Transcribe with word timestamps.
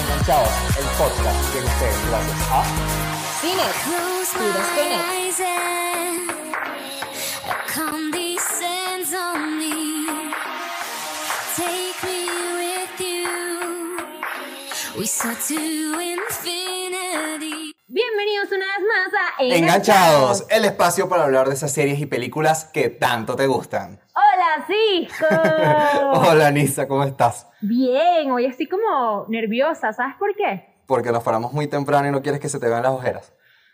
Enganchados, 0.00 0.48
el 0.78 0.84
podcast 0.96 1.26
a 1.26 1.40
ustedes 1.40 2.00
gracias 2.08 2.40
a 2.50 2.64
Cine, 3.40 3.68
Puros 3.84 4.28
Connect. 4.76 5.20
Condescends 7.74 9.12
on 9.14 9.58
me. 9.58 10.06
Take 11.56 11.98
me 12.04 12.18
with 12.58 13.00
you. 13.00 13.98
We 14.98 15.06
soar 15.06 15.34
to 15.34 15.54
infinity. 16.00 17.74
Bienvenidos 17.88 18.52
una 18.52 18.66
vez 18.66 18.84
más 18.86 19.12
a 19.14 19.42
Enganchados, 19.42 20.44
el 20.48 20.64
espacio 20.64 21.08
para 21.08 21.24
hablar 21.24 21.48
de 21.48 21.54
esas 21.54 21.72
series 21.72 21.98
y 21.98 22.06
películas 22.06 22.66
que 22.66 22.88
tanto 22.90 23.34
te 23.36 23.46
gustan. 23.46 24.00
Hola, 24.14 24.29
Cisco. 24.66 25.26
Hola 26.30 26.50
Nisa, 26.50 26.86
¿cómo 26.88 27.04
estás? 27.04 27.46
Bien, 27.60 28.30
hoy 28.30 28.46
estoy 28.46 28.66
como 28.66 29.26
nerviosa, 29.28 29.92
¿sabes 29.92 30.14
por 30.18 30.34
qué? 30.34 30.66
Porque 30.86 31.12
nos 31.12 31.22
paramos 31.22 31.52
muy 31.52 31.66
temprano 31.66 32.08
y 32.08 32.10
no 32.10 32.22
quieres 32.22 32.40
que 32.40 32.48
se 32.48 32.58
te 32.58 32.68
vean 32.68 32.82
las 32.82 32.92
ojeras. 32.92 33.32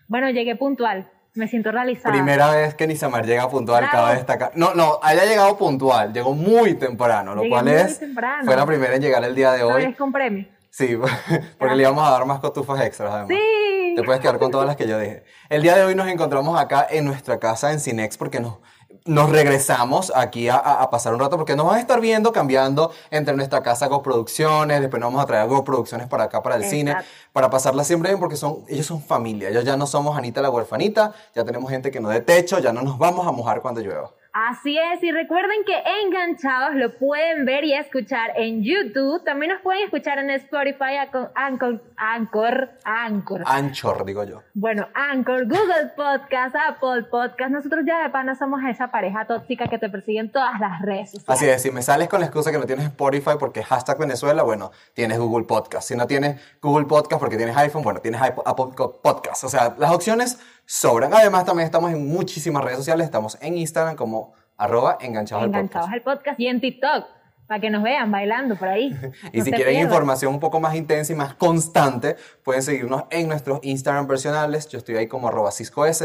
Bueno, 0.08 0.28
llegué 0.30 0.54
puntual, 0.56 1.10
me 1.34 1.48
siento 1.48 1.72
realizada. 1.72 2.12
Primera 2.12 2.50
vez 2.50 2.74
que 2.74 2.86
Nisamar 2.86 3.24
llega 3.26 3.48
puntual, 3.48 3.84
Bravo. 3.84 3.96
cabe 4.04 4.16
destacar. 4.16 4.52
No, 4.54 4.74
no, 4.74 4.98
haya 5.02 5.24
llegado 5.24 5.56
puntual, 5.56 6.12
llegó 6.12 6.34
muy 6.34 6.74
temprano, 6.74 7.34
lo 7.34 7.42
Llegué 7.42 7.50
cual 7.54 7.64
muy 7.64 7.74
es. 7.74 7.98
temprano. 7.98 8.44
Fue 8.44 8.56
la 8.56 8.66
primera 8.66 8.94
en 8.96 9.02
llegar 9.02 9.24
el 9.24 9.34
día 9.34 9.52
de 9.52 9.62
hoy. 9.62 9.86
vez 9.86 9.96
con 9.96 10.12
premio. 10.12 10.46
Sí, 10.70 10.96
porque 11.58 11.74
le 11.74 11.82
íbamos 11.84 12.06
a 12.06 12.10
dar 12.10 12.26
más 12.26 12.38
cotufas 12.40 12.80
extras 12.82 13.10
además. 13.10 13.28
Sí. 13.28 13.75
Te 13.96 14.02
puedes 14.02 14.20
quedar 14.20 14.38
con 14.38 14.50
todas 14.50 14.66
las 14.66 14.76
que 14.76 14.86
yo 14.86 14.98
dije. 14.98 15.24
El 15.48 15.62
día 15.62 15.74
de 15.74 15.82
hoy 15.82 15.94
nos 15.94 16.06
encontramos 16.06 16.60
acá 16.60 16.86
en 16.90 17.06
nuestra 17.06 17.38
casa 17.38 17.72
en 17.72 17.80
Cinex 17.80 18.18
porque 18.18 18.40
nos, 18.40 18.58
nos 19.06 19.30
regresamos 19.30 20.12
aquí 20.14 20.50
a, 20.50 20.86
pasar 20.90 21.14
un 21.14 21.20
rato 21.20 21.38
porque 21.38 21.56
nos 21.56 21.64
van 21.64 21.76
a 21.76 21.80
estar 21.80 21.98
viendo 22.02 22.30
cambiando 22.30 22.92
entre 23.10 23.34
nuestra 23.34 23.62
casa 23.62 23.86
Go 23.86 24.02
Producciones, 24.02 24.82
después 24.82 25.00
nos 25.00 25.08
vamos 25.08 25.24
a 25.24 25.26
traer 25.26 25.48
Go 25.48 25.64
Producciones 25.64 26.08
para 26.08 26.24
acá, 26.24 26.42
para 26.42 26.56
el 26.56 26.64
cine, 26.64 26.94
para 27.32 27.48
pasarla 27.48 27.84
siempre 27.84 28.10
bien 28.10 28.20
porque 28.20 28.36
son, 28.36 28.64
ellos 28.68 28.84
son 28.84 29.00
familia. 29.00 29.48
Ellos 29.48 29.64
ya 29.64 29.78
no 29.78 29.86
somos 29.86 30.14
Anita 30.18 30.42
la 30.42 30.50
huerfanita, 30.50 31.14
ya 31.34 31.46
tenemos 31.46 31.70
gente 31.70 31.90
que 31.90 31.98
no 31.98 32.10
de 32.10 32.20
techo, 32.20 32.58
ya 32.58 32.74
no 32.74 32.82
nos 32.82 32.98
vamos 32.98 33.26
a 33.26 33.32
mojar 33.32 33.62
cuando 33.62 33.80
llueva. 33.80 34.10
Así 34.38 34.76
es, 34.76 35.02
y 35.02 35.10
recuerden 35.12 35.64
que 35.64 35.82
Enganchados 36.02 36.74
lo 36.74 36.98
pueden 36.98 37.46
ver 37.46 37.64
y 37.64 37.72
escuchar 37.72 38.32
en 38.36 38.62
YouTube. 38.62 39.24
También 39.24 39.52
nos 39.52 39.62
pueden 39.62 39.84
escuchar 39.84 40.18
en 40.18 40.28
Spotify, 40.28 40.98
Anchor, 41.34 41.80
Anchor, 41.96 42.70
Anchor. 42.84 43.42
Anchor. 43.46 44.04
Digo 44.04 44.24
yo. 44.24 44.42
Bueno, 44.52 44.88
Anchor, 44.92 45.46
Google 45.46 45.90
Podcast, 45.96 46.54
Apple 46.54 47.04
Podcast. 47.10 47.50
Nosotros 47.50 47.86
ya 47.86 48.02
de 48.02 48.10
pana 48.10 48.34
somos 48.34 48.60
esa 48.68 48.90
pareja 48.90 49.26
tóxica 49.26 49.68
que 49.68 49.78
te 49.78 49.88
persigue 49.88 50.18
en 50.18 50.30
todas 50.30 50.60
las 50.60 50.82
redes 50.82 51.12
sociales. 51.12 51.30
Así 51.30 51.48
es, 51.48 51.62
si 51.62 51.70
me 51.70 51.80
sales 51.80 52.06
con 52.10 52.20
la 52.20 52.26
excusa 52.26 52.52
que 52.52 52.58
no 52.58 52.66
tienes 52.66 52.84
Spotify 52.84 53.36
porque 53.38 53.60
es 53.60 53.66
hashtag 53.66 53.96
Venezuela, 53.96 54.42
bueno, 54.42 54.70
tienes 54.92 55.18
Google 55.18 55.46
Podcast. 55.46 55.88
Si 55.88 55.96
no 55.96 56.06
tienes 56.06 56.38
Google 56.60 56.84
Podcast 56.84 57.20
porque 57.20 57.38
tienes 57.38 57.56
iPhone, 57.56 57.82
bueno, 57.82 58.00
tienes 58.00 58.20
Apple 58.20 58.66
Podcast. 59.02 59.44
O 59.44 59.48
sea, 59.48 59.74
las 59.78 59.92
opciones 59.92 60.38
sobran. 60.66 61.14
Además, 61.14 61.44
también 61.44 61.64
estamos 61.66 61.90
en 61.92 62.06
muchísimas 62.06 62.62
redes 62.62 62.78
sociales. 62.78 63.04
Estamos 63.06 63.38
en 63.40 63.56
Instagram 63.56 63.96
como 63.96 64.34
arroba 64.58 64.98
enganchados 65.00 65.44
al 65.44 65.48
Enganchados 65.50 65.88
podcast. 65.88 65.94
al 65.94 66.02
podcast 66.02 66.40
y 66.40 66.48
en 66.48 66.60
TikTok, 66.60 67.06
para 67.46 67.60
que 67.60 67.70
nos 67.70 67.82
vean 67.82 68.10
bailando 68.10 68.56
por 68.56 68.68
ahí. 68.68 68.92
Y 69.32 69.38
No 69.38 69.44
si 69.44 69.52
quieren 69.52 69.78
información 69.80 70.34
un 70.34 70.40
poco 70.40 70.58
más 70.60 70.74
intensa 70.74 71.12
y 71.12 71.16
más 71.16 71.34
constante, 71.34 72.16
pueden 72.42 72.62
seguirnos 72.62 73.04
en 73.10 73.28
nuestros 73.28 73.60
Instagram 73.62 74.06
personales. 74.08 74.68
Yo 74.68 74.78
estoy 74.78 74.96
ahí 74.96 75.06
como 75.06 75.28
arroba 75.28 75.50
ciscos, 75.52 75.98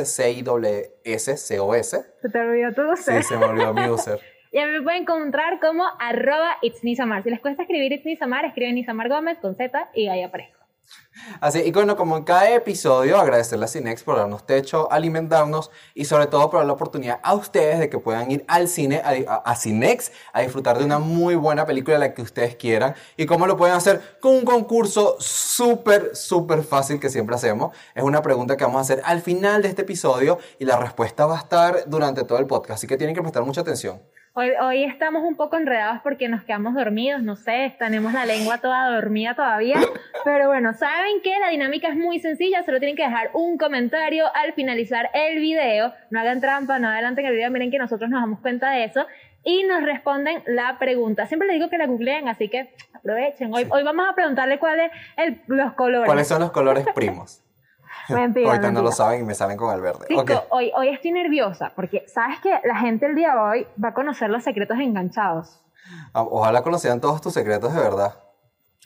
C-I-S-C-O-S. 1.05 2.05
Se 2.21 2.29
te 2.29 2.39
olvidó 2.39 2.73
todo. 2.73 2.95
Sí, 2.95 3.23
se 3.23 3.37
me 3.37 3.45
olvidó 3.45 3.73
mi 3.73 3.81
user. 3.89 4.19
Y 4.51 4.59
a 4.59 4.65
mí 4.65 4.73
me 4.73 4.81
pueden 4.81 5.03
encontrar 5.03 5.59
como 5.61 5.85
arroba 5.99 6.57
It's 6.61 6.83
Nisamar. 6.83 7.23
Si 7.23 7.29
les 7.29 7.39
cuesta 7.39 7.63
escribir 7.63 7.93
It's 7.93 8.05
Nisamar, 8.05 8.43
escriben 8.45 8.75
Nisamar 8.75 9.07
Gómez 9.07 9.37
con 9.39 9.55
Z 9.55 9.89
y 9.95 10.09
ahí 10.09 10.23
aparezco. 10.23 10.60
Así, 11.41 11.59
y 11.59 11.71
bueno, 11.71 11.97
como 11.97 12.17
en 12.17 12.23
cada 12.23 12.49
episodio, 12.51 13.19
agradecerle 13.19 13.65
a 13.65 13.67
Cinex 13.67 14.03
por 14.03 14.15
darnos 14.17 14.45
techo, 14.45 14.91
alimentarnos 14.91 15.69
y 15.93 16.05
sobre 16.05 16.27
todo 16.27 16.49
por 16.49 16.59
dar 16.59 16.67
la 16.67 16.73
oportunidad 16.73 17.19
a 17.21 17.33
ustedes 17.33 17.79
de 17.79 17.89
que 17.89 17.99
puedan 17.99 18.31
ir 18.31 18.45
al 18.47 18.67
cine, 18.67 19.01
a, 19.03 19.41
a- 19.43 19.55
Cinex, 19.55 20.11
a 20.33 20.41
disfrutar 20.41 20.77
de 20.79 20.85
una 20.85 20.99
muy 20.99 21.35
buena 21.35 21.65
película, 21.65 21.97
la 21.97 22.13
que 22.13 22.21
ustedes 22.21 22.55
quieran. 22.55 22.95
¿Y 23.17 23.25
cómo 23.25 23.45
lo 23.45 23.57
pueden 23.57 23.75
hacer? 23.75 24.19
Con 24.21 24.35
un 24.35 24.45
concurso 24.45 25.17
súper, 25.19 26.15
súper 26.15 26.63
fácil 26.63 26.99
que 26.99 27.09
siempre 27.09 27.35
hacemos. 27.35 27.75
Es 27.93 28.03
una 28.03 28.21
pregunta 28.21 28.55
que 28.55 28.63
vamos 28.63 28.79
a 28.79 28.81
hacer 28.81 29.01
al 29.05 29.21
final 29.21 29.61
de 29.61 29.67
este 29.67 29.81
episodio 29.81 30.39
y 30.59 30.65
la 30.65 30.77
respuesta 30.77 31.25
va 31.25 31.37
a 31.37 31.41
estar 31.41 31.83
durante 31.87 32.23
todo 32.23 32.39
el 32.39 32.47
podcast, 32.47 32.79
así 32.79 32.87
que 32.87 32.97
tienen 32.97 33.15
que 33.15 33.21
prestar 33.21 33.43
mucha 33.43 33.61
atención. 33.61 34.01
Hoy, 34.33 34.51
hoy 34.61 34.85
estamos 34.85 35.23
un 35.23 35.35
poco 35.35 35.57
enredados 35.57 35.99
porque 36.03 36.29
nos 36.29 36.43
quedamos 36.43 36.73
dormidos, 36.73 37.21
no 37.21 37.35
sé, 37.35 37.75
tenemos 37.77 38.13
la 38.13 38.25
lengua 38.25 38.59
toda 38.59 38.89
dormida 38.89 39.35
todavía. 39.35 39.75
Pero 40.23 40.47
bueno, 40.47 40.73
saben 40.73 41.21
que 41.21 41.37
la 41.37 41.49
dinámica 41.49 41.89
es 41.89 41.97
muy 41.97 42.17
sencilla, 42.19 42.63
solo 42.63 42.79
tienen 42.79 42.95
que 42.95 43.03
dejar 43.03 43.31
un 43.33 43.57
comentario 43.57 44.33
al 44.33 44.53
finalizar 44.53 45.09
el 45.13 45.39
video. 45.39 45.93
No 46.11 46.21
hagan 46.21 46.39
trampa, 46.39 46.79
no 46.79 46.87
adelanten 46.87 47.25
el 47.25 47.33
video, 47.33 47.51
miren 47.51 47.71
que 47.71 47.77
nosotros 47.77 48.09
nos 48.09 48.21
damos 48.21 48.39
cuenta 48.39 48.71
de 48.71 48.85
eso. 48.85 49.05
Y 49.43 49.63
nos 49.63 49.83
responden 49.83 50.43
la 50.45 50.79
pregunta. 50.79 51.25
Siempre 51.25 51.49
les 51.49 51.57
digo 51.57 51.69
que 51.69 51.77
la 51.77 51.87
googleen, 51.87 52.29
así 52.29 52.47
que 52.47 52.73
aprovechen. 52.93 53.53
Hoy, 53.53 53.67
hoy 53.69 53.83
vamos 53.83 54.07
a 54.09 54.15
preguntarle 54.15 54.59
cuáles 54.59 54.91
los 55.47 55.73
colores. 55.73 56.05
¿Cuáles 56.05 56.27
son 56.29 56.39
los 56.39 56.51
colores 56.51 56.85
primos? 56.95 57.43
Mentira, 58.19 58.47
Ahorita 58.47 58.67
no 58.67 58.73
mentira. 58.73 58.83
lo 58.83 58.91
saben 58.91 59.21
y 59.21 59.23
me 59.23 59.33
salen 59.35 59.57
con 59.57 59.73
el 59.73 59.81
verde. 59.81 60.05
Cisco, 60.07 60.21
Ok. 60.21 60.31
hoy, 60.49 60.71
hoy 60.75 60.89
estoy 60.89 61.11
nerviosa 61.11 61.71
porque 61.75 62.05
sabes 62.07 62.39
que 62.41 62.49
la 62.63 62.75
gente 62.77 63.05
el 63.05 63.15
día 63.15 63.33
de 63.33 63.39
hoy 63.39 63.67
va 63.83 63.89
a 63.89 63.93
conocer 63.93 64.29
los 64.29 64.43
secretos 64.43 64.77
enganchados. 64.79 65.61
Ah, 66.13 66.21
Ojalá 66.23 66.61
conocieran 66.61 67.01
todos 67.01 67.21
tus 67.21 67.33
secretos 67.33 67.73
de 67.73 67.81
verdad. 67.81 68.15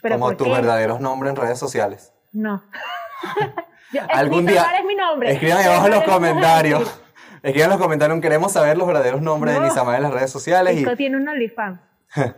¿Pero 0.02 0.18
como 0.18 0.36
tus 0.36 0.48
verdaderos 0.48 1.00
nombres 1.00 1.30
en 1.30 1.36
redes 1.36 1.58
sociales. 1.58 2.12
No. 2.32 2.62
Yo- 3.92 4.02
Algún 4.10 4.44
día. 4.46 4.66
Es 4.78 4.84
mi 4.84 4.94
nombre. 4.94 5.32
Escriban 5.32 5.64
abajo 5.64 5.86
en 5.86 5.92
los 5.92 6.04
comentarios. 6.04 7.00
Escriban 7.42 7.66
en 7.66 7.70
los 7.70 7.80
comentarios. 7.80 8.20
Queremos 8.20 8.52
saber 8.52 8.76
los 8.76 8.86
verdaderos 8.86 9.22
nombres 9.22 9.54
de 9.54 9.60
No. 9.60 9.66
Nisamar 9.66 9.96
en 9.96 10.02
las 10.02 10.12
redes 10.12 10.30
sociales 10.30 10.74
y 10.74 10.78
Cisco 10.78 10.96
tiene 10.96 11.16
un 11.16 11.28
OnlyFans. 11.28 11.80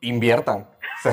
inviertan. 0.00 0.68
O 0.70 1.02
sea, 1.02 1.12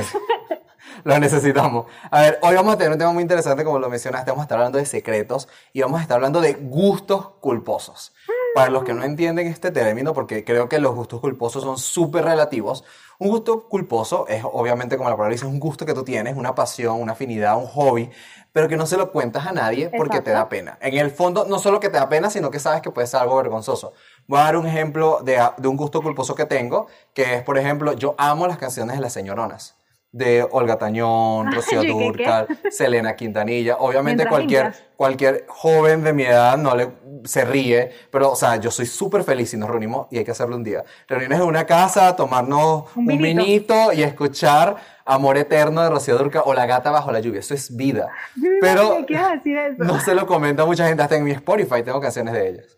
Lo 1.04 1.18
necesitamos. 1.20 1.86
A 2.12 2.22
ver, 2.22 2.40
hoy 2.42 2.56
vamos 2.56 2.74
a 2.74 2.78
tener 2.78 2.92
un 2.92 2.98
tema 2.98 3.14
muy 3.14 3.22
interesante, 3.22 3.64
como 3.64 3.80
lo 3.80 3.90
mencionaste. 3.90 4.32
Vamos 4.32 4.44
a 4.44 4.46
estar 4.46 4.58
hablando 4.58 4.78
de 4.78 4.86
secretos 4.86 5.48
y 5.74 5.82
vamos 5.82 6.00
a 6.00 6.04
estar 6.04 6.16
hablando 6.16 6.42
de 6.42 6.54
gustos 6.54 7.30
culposos. 7.40 8.14
Para 8.56 8.70
los 8.70 8.84
que 8.84 8.94
no 8.94 9.04
entienden 9.04 9.48
este 9.48 9.72
término, 9.72 10.14
porque 10.14 10.44
creo 10.44 10.70
que 10.70 10.80
los 10.80 10.94
gustos 10.94 11.20
culposos 11.20 11.64
son 11.64 11.80
súper 11.80 12.26
relativos, 12.26 12.84
un 13.18 13.30
gusto 13.30 13.68
culposo 13.68 14.28
es 14.28 14.44
obviamente, 14.44 14.98
como 14.98 15.10
la 15.10 15.16
palabra 15.16 15.34
dice, 15.34 15.46
un 15.46 15.60
gusto 15.60 15.86
que 15.86 15.94
tú 15.94 16.04
tienes, 16.04 16.36
una 16.36 16.54
pasión, 16.54 17.02
una 17.02 17.14
afinidad, 17.14 17.58
un 17.58 17.66
hobby, 17.68 18.12
pero 18.52 18.68
que 18.68 18.78
no 18.78 18.86
se 18.86 18.98
lo 18.98 19.12
cuentas 19.12 19.48
a 19.48 19.52
nadie 19.52 19.90
porque 19.96 20.22
te 20.22 20.32
da 20.32 20.50
pena. 20.50 20.78
En 20.82 20.96
el 20.96 21.10
fondo, 21.10 21.46
no 21.46 21.58
solo 21.58 21.80
que 21.80 21.90
te 21.90 21.98
da 21.98 22.10
pena, 22.10 22.30
sino 22.30 22.52
que 22.52 22.60
sabes 22.60 22.82
que 22.82 22.92
puede 22.92 23.08
ser 23.08 23.22
algo 23.22 23.38
vergonzoso. 23.38 23.94
Voy 24.28 24.40
a 24.40 24.44
dar 24.44 24.58
un 24.58 24.68
ejemplo 24.68 25.20
de, 25.24 25.42
de 25.58 25.68
un 25.68 25.78
gusto 25.78 26.02
culposo 26.02 26.36
que 26.36 26.46
tengo, 26.46 26.88
que 27.14 27.36
es, 27.36 27.44
por 27.44 27.58
ejemplo, 27.58 27.94
yo 27.94 28.14
amo 28.18 28.46
las 28.46 28.58
canciones 28.58 28.96
de 28.98 29.02
las 29.02 29.14
señoronas. 29.14 29.76
De 30.14 30.48
Olga 30.50 30.78
Tañón, 30.78 31.52
Rocío. 31.52 31.84
Durcal, 31.84 32.48
Selena 32.72 33.16
Quintanilla. 33.16 33.78
Obviamente 33.80 34.26
cualquier, 34.26 34.74
cualquier 34.96 35.46
joven 35.48 36.04
de 36.04 36.14
mi 36.14 36.24
edad 36.24 36.58
no 36.58 36.76
le, 36.76 36.90
se 37.26 37.44
ríe, 37.44 37.92
pero, 38.12 38.32
o 38.32 38.36
sea, 38.36 38.58
yo 38.58 38.72
soy 38.72 38.86
súper 38.86 39.24
feliz 39.24 39.50
si 39.50 39.58
nos 39.58 39.70
reunimos, 39.70 40.08
y 40.12 40.20
hay 40.20 40.24
que 40.24 40.32
hacerlo 40.32 40.56
un 40.56 40.64
día, 40.64 40.84
reunirnos 41.08 41.40
en 41.40 41.46
una 41.48 41.66
casa, 41.66 42.16
tomarnos 42.16 42.86
Un 42.96 43.12
un 43.12 43.18
vinito. 43.18 43.92
y 43.92 44.04
escuchar 44.04 44.78
Amor 45.06 45.38
Eterno 45.38 45.82
de 45.82 45.90
Rocío 45.90 46.18
Durcal 46.18 46.44
o 46.46 46.54
La 46.54 46.66
Gata 46.66 46.92
Bajo 46.92 47.12
la 47.12 47.20
Lluvia. 47.20 47.40
Eso 47.40 47.54
es 47.54 47.76
vida. 47.76 48.10
Yo 48.36 48.50
Pero 48.62 48.94
a 48.94 49.36
decir 49.36 49.58
eso. 49.58 49.76
no 49.84 50.00
se 50.00 50.16
lo 50.16 50.26
comenta 50.28 50.66
mucha 50.66 50.88
gente, 50.88 51.04
hasta 51.04 51.18
en 51.18 51.24
mi 51.24 51.32
Spotify 51.32 51.84
tengo 51.84 52.00
canciones 52.00 52.34
de 52.34 52.50
ellas. 52.50 52.78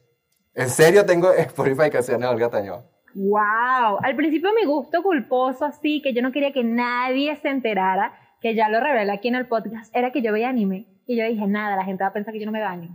En 0.53 0.69
serio 0.69 1.05
tengo 1.05 1.31
Spotify 1.33 1.89
canciones 1.91 2.21
de 2.21 2.27
Olga 2.27 2.49
Tañón. 2.49 2.94
Wow. 3.15 3.99
Al 4.03 4.15
principio 4.15 4.49
mi 4.53 4.65
gusto 4.65 5.01
culposo, 5.01 5.65
así 5.65 6.01
que 6.01 6.13
yo 6.13 6.21
no 6.21 6.31
quería 6.31 6.51
que 6.51 6.63
nadie 6.63 7.35
se 7.37 7.49
enterara, 7.49 8.13
que 8.41 8.53
ya 8.55 8.69
lo 8.69 8.79
revelé 8.81 9.11
aquí 9.11 9.29
en 9.29 9.35
el 9.35 9.47
podcast, 9.47 9.95
era 9.95 10.11
que 10.11 10.21
yo 10.21 10.31
veía 10.33 10.49
anime. 10.49 10.85
Y 11.07 11.15
yo 11.17 11.23
dije, 11.25 11.47
nada, 11.47 11.75
la 11.75 11.85
gente 11.85 12.03
va 12.03 12.09
a 12.09 12.13
pensar 12.13 12.33
que 12.33 12.39
yo 12.39 12.45
no 12.45 12.51
me 12.51 12.61
baño. 12.61 12.89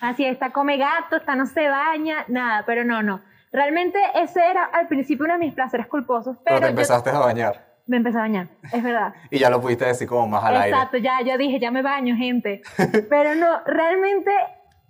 Así, 0.00 0.24
esta 0.24 0.50
come 0.50 0.76
gato, 0.78 1.16
esta 1.16 1.34
no 1.34 1.44
se 1.46 1.68
baña, 1.68 2.24
nada, 2.28 2.62
pero 2.66 2.84
no, 2.84 3.02
no. 3.02 3.20
Realmente 3.52 3.98
ese 4.14 4.40
era 4.48 4.64
al 4.64 4.88
principio 4.88 5.24
uno 5.24 5.34
de 5.34 5.40
mis 5.40 5.54
placeres 5.54 5.86
culposos, 5.88 6.36
Pero 6.38 6.44
pero 6.44 6.58
te 6.60 6.64
yo 6.66 6.70
empezaste 6.70 7.10
a 7.10 7.18
bañar. 7.18 7.66
me 7.86 7.96
empecé 7.96 8.16
a 8.18 8.20
bañar, 8.20 8.46
es 8.72 8.82
verdad. 8.82 9.14
Y 9.30 9.38
ya 9.40 9.50
lo 9.50 9.60
pudiste 9.60 9.84
decir 9.86 10.08
como 10.08 10.26
más 10.28 10.44
al 10.44 10.56
aire. 10.56 10.68
Exacto, 10.68 10.96
ya 10.98 11.20
yo 11.22 11.36
dije, 11.36 11.58
ya 11.58 11.70
me 11.70 11.82
baño, 11.82 12.14
gente. 12.16 12.62
Pero 13.10 13.34
no, 13.34 13.60
realmente, 13.66 14.30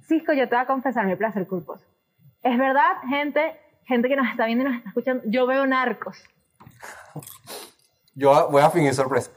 Cisco, 0.07 0.33
yo 0.33 0.49
te 0.49 0.55
voy 0.55 0.63
a 0.65 0.67
confesar 0.67 1.07
mi 1.07 1.17
placer 1.17 1.47
culposo. 1.47 1.85
Es 2.43 2.57
verdad, 2.59 2.93
gente, 3.09 3.59
gente 3.89 4.09
que 4.09 4.15
nos 4.17 4.29
está 4.29 4.47
viendo 4.47 4.65
y 4.65 4.69
nos 4.69 4.77
está 4.77 4.91
escuchando, 4.91 5.23
yo 5.27 5.47
veo 5.47 5.67
narcos. 5.67 6.23
Yo 8.15 8.49
voy 8.51 8.63
a 8.63 8.71
fingir 8.71 8.95
sorpresa. 8.95 9.31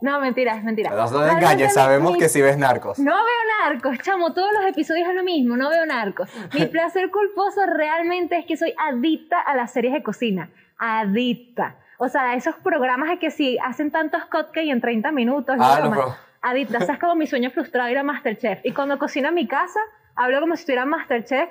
No, 0.00 0.20
mentira, 0.20 0.54
es 0.56 0.62
mentira. 0.62 0.90
No 0.90 1.04
te 1.06 1.10
Realmente 1.12 1.44
engañes, 1.44 1.74
sabemos 1.74 2.12
mi- 2.12 2.18
que 2.20 2.28
si 2.28 2.40
ves 2.40 2.56
narcos. 2.56 2.98
No 3.00 3.12
veo 3.12 3.68
narcos, 3.68 3.98
chamo, 3.98 4.32
todos 4.32 4.50
los 4.52 4.64
episodios 4.66 5.08
es 5.08 5.14
lo 5.14 5.24
mismo, 5.24 5.56
no 5.56 5.68
veo 5.70 5.84
narcos. 5.86 6.28
Mi 6.54 6.66
placer 6.74 7.10
culposo 7.10 7.66
realmente 7.66 8.38
es 8.38 8.46
que 8.46 8.56
soy 8.56 8.74
adicta 8.78 9.40
a 9.40 9.56
las 9.56 9.72
series 9.72 9.92
de 9.92 10.02
cocina, 10.04 10.50
adicta. 10.78 11.76
O 11.98 12.08
sea, 12.08 12.34
esos 12.34 12.54
programas 12.56 13.18
que 13.18 13.32
si 13.32 13.58
hacen 13.58 13.90
tantos 13.90 14.22
cupcakes 14.26 14.70
en 14.70 14.80
30 14.80 15.10
minutos. 15.10 15.56
Ah, 15.58 15.80
no, 15.82 16.14
Adicta, 16.40 16.78
o 16.78 16.80
sea, 16.82 16.94
es 16.94 17.00
como 17.00 17.16
mi 17.16 17.26
sueño 17.26 17.50
frustrado 17.50 17.90
ir 17.90 17.98
a 17.98 18.04
Masterchef. 18.04 18.60
Y 18.62 18.70
cuando 18.72 18.96
cocino 19.00 19.30
en 19.30 19.34
mi 19.34 19.48
casa, 19.48 19.80
hablo 20.14 20.38
como 20.38 20.54
si 20.54 20.60
estuviera 20.60 20.84
en 20.84 20.90
Masterchef, 20.90 21.48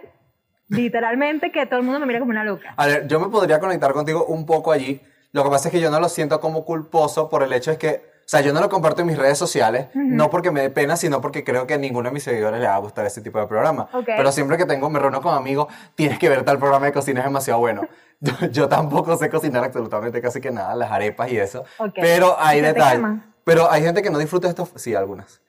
literalmente 0.70 1.52
que 1.52 1.66
todo 1.66 1.80
el 1.80 1.86
mundo 1.86 2.00
me 2.00 2.06
mira 2.06 2.20
como 2.20 2.32
una 2.32 2.44
loca. 2.44 2.74
A 2.76 2.88
ver, 2.88 3.08
yo 3.08 3.20
me 3.20 3.28
podría 3.30 3.60
conectar 3.60 3.94
contigo 3.94 4.26
un 4.26 4.46
poco 4.46 4.72
allí. 4.72 5.02
Lo 5.32 5.44
que 5.44 5.50
pasa 5.50 5.68
es 5.68 5.72
que 5.72 5.80
yo 5.80 5.92
no 5.92 6.00
lo 6.00 6.10
siento 6.10 6.40
como 6.40 6.66
culposo 6.66 7.30
por 7.30 7.44
el 7.44 7.54
hecho 7.54 7.72
es 7.72 7.78
que, 7.78 8.04
o 8.20 8.30
sea, 8.30 8.42
yo 8.42 8.54
no 8.54 8.60
lo 8.60 8.70
comparto 8.70 9.02
en 9.02 9.08
mis 9.08 9.18
redes 9.18 9.38
sociales, 9.38 9.88
no 9.94 10.30
porque 10.30 10.52
me 10.52 10.62
dé 10.62 10.70
pena, 10.70 10.98
sino 10.98 11.22
porque 11.22 11.44
creo 11.44 11.68
que 11.68 11.76
a 11.76 11.78
ninguno 11.78 12.10
de 12.10 12.14
mis 12.14 12.24
seguidores 12.24 12.60
le 12.60 12.68
va 12.68 12.76
a 12.76 12.80
gustar 12.80 13.06
ese 13.06 13.22
tipo 13.22 13.40
de 13.40 13.48
programa. 13.48 13.90
Ok. 13.94 14.06
Pero 14.06 14.32
siempre 14.32 14.58
que 14.58 14.66
tengo, 14.66 14.90
me 14.90 15.00
reúno 15.00 15.22
con 15.22 15.36
amigos, 15.36 15.68
tienes 15.96 16.18
que 16.18 16.30
ver 16.30 16.44
tal 16.44 16.58
programa 16.58 16.86
de 16.88 16.94
cocina, 16.94 17.20
es 17.20 17.26
demasiado 17.26 17.60
bueno. 17.60 17.88
Yo, 18.20 18.34
yo 18.50 18.68
tampoco 18.68 19.16
sé 19.16 19.30
cocinar 19.30 19.64
absolutamente 19.64 20.20
casi 20.22 20.42
que 20.42 20.50
nada, 20.50 20.74
las 20.74 20.90
arepas 20.92 21.32
y 21.32 21.38
eso. 21.38 21.66
Ok. 21.78 21.94
Pero 22.02 22.36
hay 22.40 22.58
¿Y 22.58 22.62
se 22.62 22.68
te 22.68 22.74
detalles. 22.74 23.06
Pero 23.44 23.70
hay 23.70 23.84
gente 23.84 24.02
que 24.02 24.10
no 24.10 24.18
disfruta 24.18 24.48
de 24.48 24.50
estos, 24.50 24.72
sí, 24.76 24.96
algunas. 24.96 25.40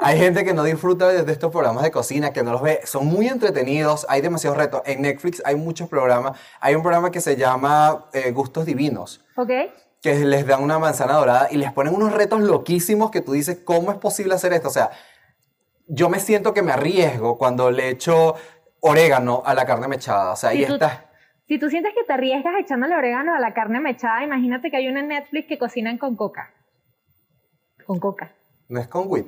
Hay 0.00 0.18
gente 0.18 0.44
que 0.44 0.52
no 0.54 0.64
disfruta 0.64 1.08
de, 1.08 1.30
estos 1.32 1.50
programas 1.50 1.82
de 1.84 1.90
cocina, 1.90 2.32
que 2.32 2.42
no 2.42 2.52
los 2.52 2.62
ve. 2.62 2.80
Son 2.84 3.06
muy 3.06 3.28
entretenidos, 3.28 4.06
hay 4.08 4.20
demasiados 4.20 4.58
retos. 4.58 4.82
En 4.86 5.02
Netflix 5.02 5.42
hay 5.44 5.56
muchos 5.56 5.88
programas. 5.88 6.38
Hay 6.60 6.74
un 6.74 6.82
programa 6.82 7.10
que 7.10 7.20
se 7.20 7.36
llama 7.36 8.06
eh, 8.12 8.30
Gustos 8.32 8.66
Divinos, 8.66 9.24
¿Ok? 9.36 9.50
que 10.02 10.14
les 10.24 10.46
dan 10.46 10.62
una 10.62 10.78
manzana 10.78 11.14
dorada 11.14 11.48
y 11.50 11.56
les 11.56 11.72
ponen 11.72 11.94
unos 11.94 12.12
retos 12.12 12.40
loquísimos 12.42 13.10
que 13.10 13.20
tú 13.22 13.32
dices, 13.32 13.60
¿cómo 13.64 13.90
es 13.90 13.98
posible 13.98 14.34
hacer 14.34 14.52
esto? 14.52 14.68
O 14.68 14.72
sea, 14.72 14.90
yo 15.86 16.08
me 16.08 16.18
siento 16.18 16.52
que 16.52 16.62
me 16.62 16.72
arriesgo 16.72 17.38
cuando 17.38 17.70
le 17.70 17.88
echo 17.90 18.34
orégano 18.80 19.42
a 19.46 19.54
la 19.54 19.64
carne 19.64 19.88
mechada. 19.88 20.32
O 20.32 20.36
sea, 20.36 20.50
Si 20.50 20.58
ahí 20.58 20.66
tú- 20.66 20.74
está. 20.74 21.10
Si 21.46 21.58
tú 21.58 21.68
sientes 21.68 21.92
que 21.94 22.04
te 22.04 22.12
arriesgas 22.12 22.54
echándole 22.58 22.96
orégano 22.96 23.34
a 23.34 23.38
la 23.38 23.52
carne 23.52 23.78
mechada, 23.78 24.24
imagínate 24.24 24.70
que 24.70 24.78
hay 24.78 24.88
una 24.88 25.00
en 25.00 25.08
Netflix 25.08 25.46
que 25.46 25.58
cocinan 25.58 25.98
con 25.98 26.16
coca. 26.16 26.50
Con 27.86 27.98
coca. 28.00 28.32
No 28.68 28.80
es 28.80 28.88
con 28.88 29.04
wheat, 29.08 29.26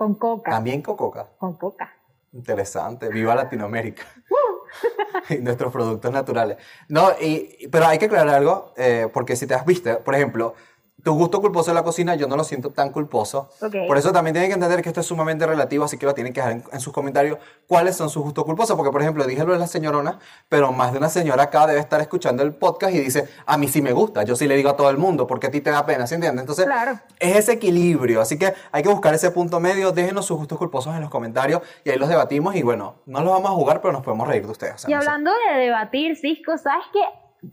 Con 0.00 0.14
coca. 0.14 0.50
también 0.50 0.80
con 0.80 0.96
coca. 0.96 1.28
Con 1.36 1.58
coca. 1.58 1.92
Interesante, 2.32 3.10
viva 3.10 3.34
Latinoamérica. 3.34 4.04
y 5.28 5.36
nuestros 5.38 5.70
productos 5.70 6.10
naturales. 6.10 6.56
No, 6.88 7.10
y, 7.20 7.68
pero 7.70 7.86
hay 7.86 7.98
que 7.98 8.06
aclarar 8.06 8.36
algo, 8.36 8.72
eh, 8.76 9.08
porque 9.12 9.36
si 9.36 9.46
te 9.46 9.52
has 9.52 9.66
visto, 9.66 10.00
por 10.00 10.14
ejemplo, 10.14 10.54
tu 11.02 11.14
gusto 11.14 11.40
culposo 11.40 11.70
de 11.70 11.74
la 11.74 11.82
cocina, 11.82 12.14
yo 12.14 12.26
no 12.26 12.36
lo 12.36 12.44
siento 12.44 12.70
tan 12.70 12.90
culposo. 12.90 13.48
Ok. 13.60 13.74
Por 13.86 13.96
eso 13.98 14.12
también 14.12 14.34
tienen 14.34 14.50
que 14.50 14.54
entender 14.54 14.82
que 14.82 14.88
esto 14.88 15.00
es 15.00 15.06
sumamente 15.06 15.46
relativo, 15.46 15.84
así 15.84 15.96
que 15.98 16.06
lo 16.06 16.14
tienen 16.14 16.32
que 16.32 16.40
dejar 16.40 16.52
en, 16.52 16.64
en 16.72 16.80
sus 16.80 16.92
comentarios 16.92 17.38
cuáles 17.66 17.96
son 17.96 18.10
sus 18.10 18.22
gustos 18.22 18.44
culposos. 18.44 18.76
Porque, 18.76 18.90
por 18.92 19.00
ejemplo, 19.02 19.24
dije 19.24 19.44
lo 19.44 19.52
de 19.52 19.58
la 19.58 19.66
señorona, 19.66 20.18
pero 20.48 20.72
más 20.72 20.92
de 20.92 20.98
una 20.98 21.08
señora 21.08 21.44
acá 21.44 21.66
debe 21.66 21.80
estar 21.80 22.00
escuchando 22.00 22.42
el 22.42 22.52
podcast 22.54 22.94
y 22.94 22.98
dice, 23.00 23.28
a 23.46 23.56
mí 23.58 23.68
sí 23.68 23.82
me 23.82 23.92
gusta, 23.92 24.22
yo 24.24 24.36
sí 24.36 24.46
le 24.48 24.56
digo 24.56 24.70
a 24.70 24.76
todo 24.76 24.90
el 24.90 24.98
mundo, 24.98 25.26
porque 25.26 25.46
a 25.46 25.50
ti 25.50 25.60
te 25.60 25.70
da 25.70 25.86
pena, 25.86 26.06
¿sí 26.06 26.14
entiendes? 26.16 26.42
Entonces, 26.42 26.64
Claro. 26.66 26.98
es 27.18 27.36
ese 27.36 27.52
equilibrio, 27.52 28.20
así 28.20 28.38
que 28.38 28.52
hay 28.72 28.82
que 28.82 28.88
buscar 28.88 29.14
ese 29.14 29.30
punto 29.30 29.60
medio, 29.60 29.92
déjenos 29.92 30.26
sus 30.26 30.36
gustos 30.38 30.58
culposos 30.58 30.94
en 30.94 31.00
los 31.00 31.10
comentarios 31.10 31.62
y 31.84 31.90
ahí 31.90 31.98
los 31.98 32.08
debatimos 32.08 32.54
y 32.56 32.62
bueno, 32.62 32.96
no 33.06 33.20
los 33.22 33.32
vamos 33.32 33.50
a 33.50 33.54
jugar, 33.54 33.80
pero 33.80 33.92
nos 33.92 34.02
podemos 34.02 34.26
reír 34.28 34.44
de 34.44 34.52
ustedes. 34.52 34.74
o 34.74 34.78
sea, 34.78 34.90
Y 34.90 34.94
no 34.94 35.00
sé. 35.02 35.08
hablando 35.08 35.30
de 35.52 35.60
debatir, 35.60 36.16
Cisco, 36.16 36.58
¿sabes 36.58 36.84
que 36.92 37.00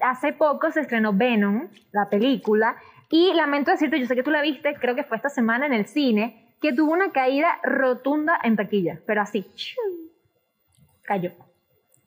hace 0.02 0.34
poco 0.34 0.72
se 0.72 0.82
estrenó 0.82 1.14
Venom, 1.14 1.70
la 1.92 2.10
película? 2.10 2.76
Y 3.10 3.34
lamento 3.34 3.72
decirte, 3.72 4.00
yo 4.00 4.06
sé 4.06 4.16
que 4.16 4.24
tú 4.24 4.32
la 4.32 4.42
viste, 4.42 4.76
creo 4.76 4.96
que 4.96 5.04
fue 5.04 5.18
esta 5.18 5.30
semana 5.30 5.66
en 5.66 5.74
el 5.74 5.86
cine, 5.88 6.56
que 6.62 6.74
tuvo 6.74 6.92
una 6.92 7.12
caída 7.12 7.60
rotunda 7.64 8.38
en 8.44 8.56
taquilla, 8.56 9.00
pero 9.06 9.22
así, 9.22 9.44
¡chum! 9.56 10.10
cayó, 11.04 11.32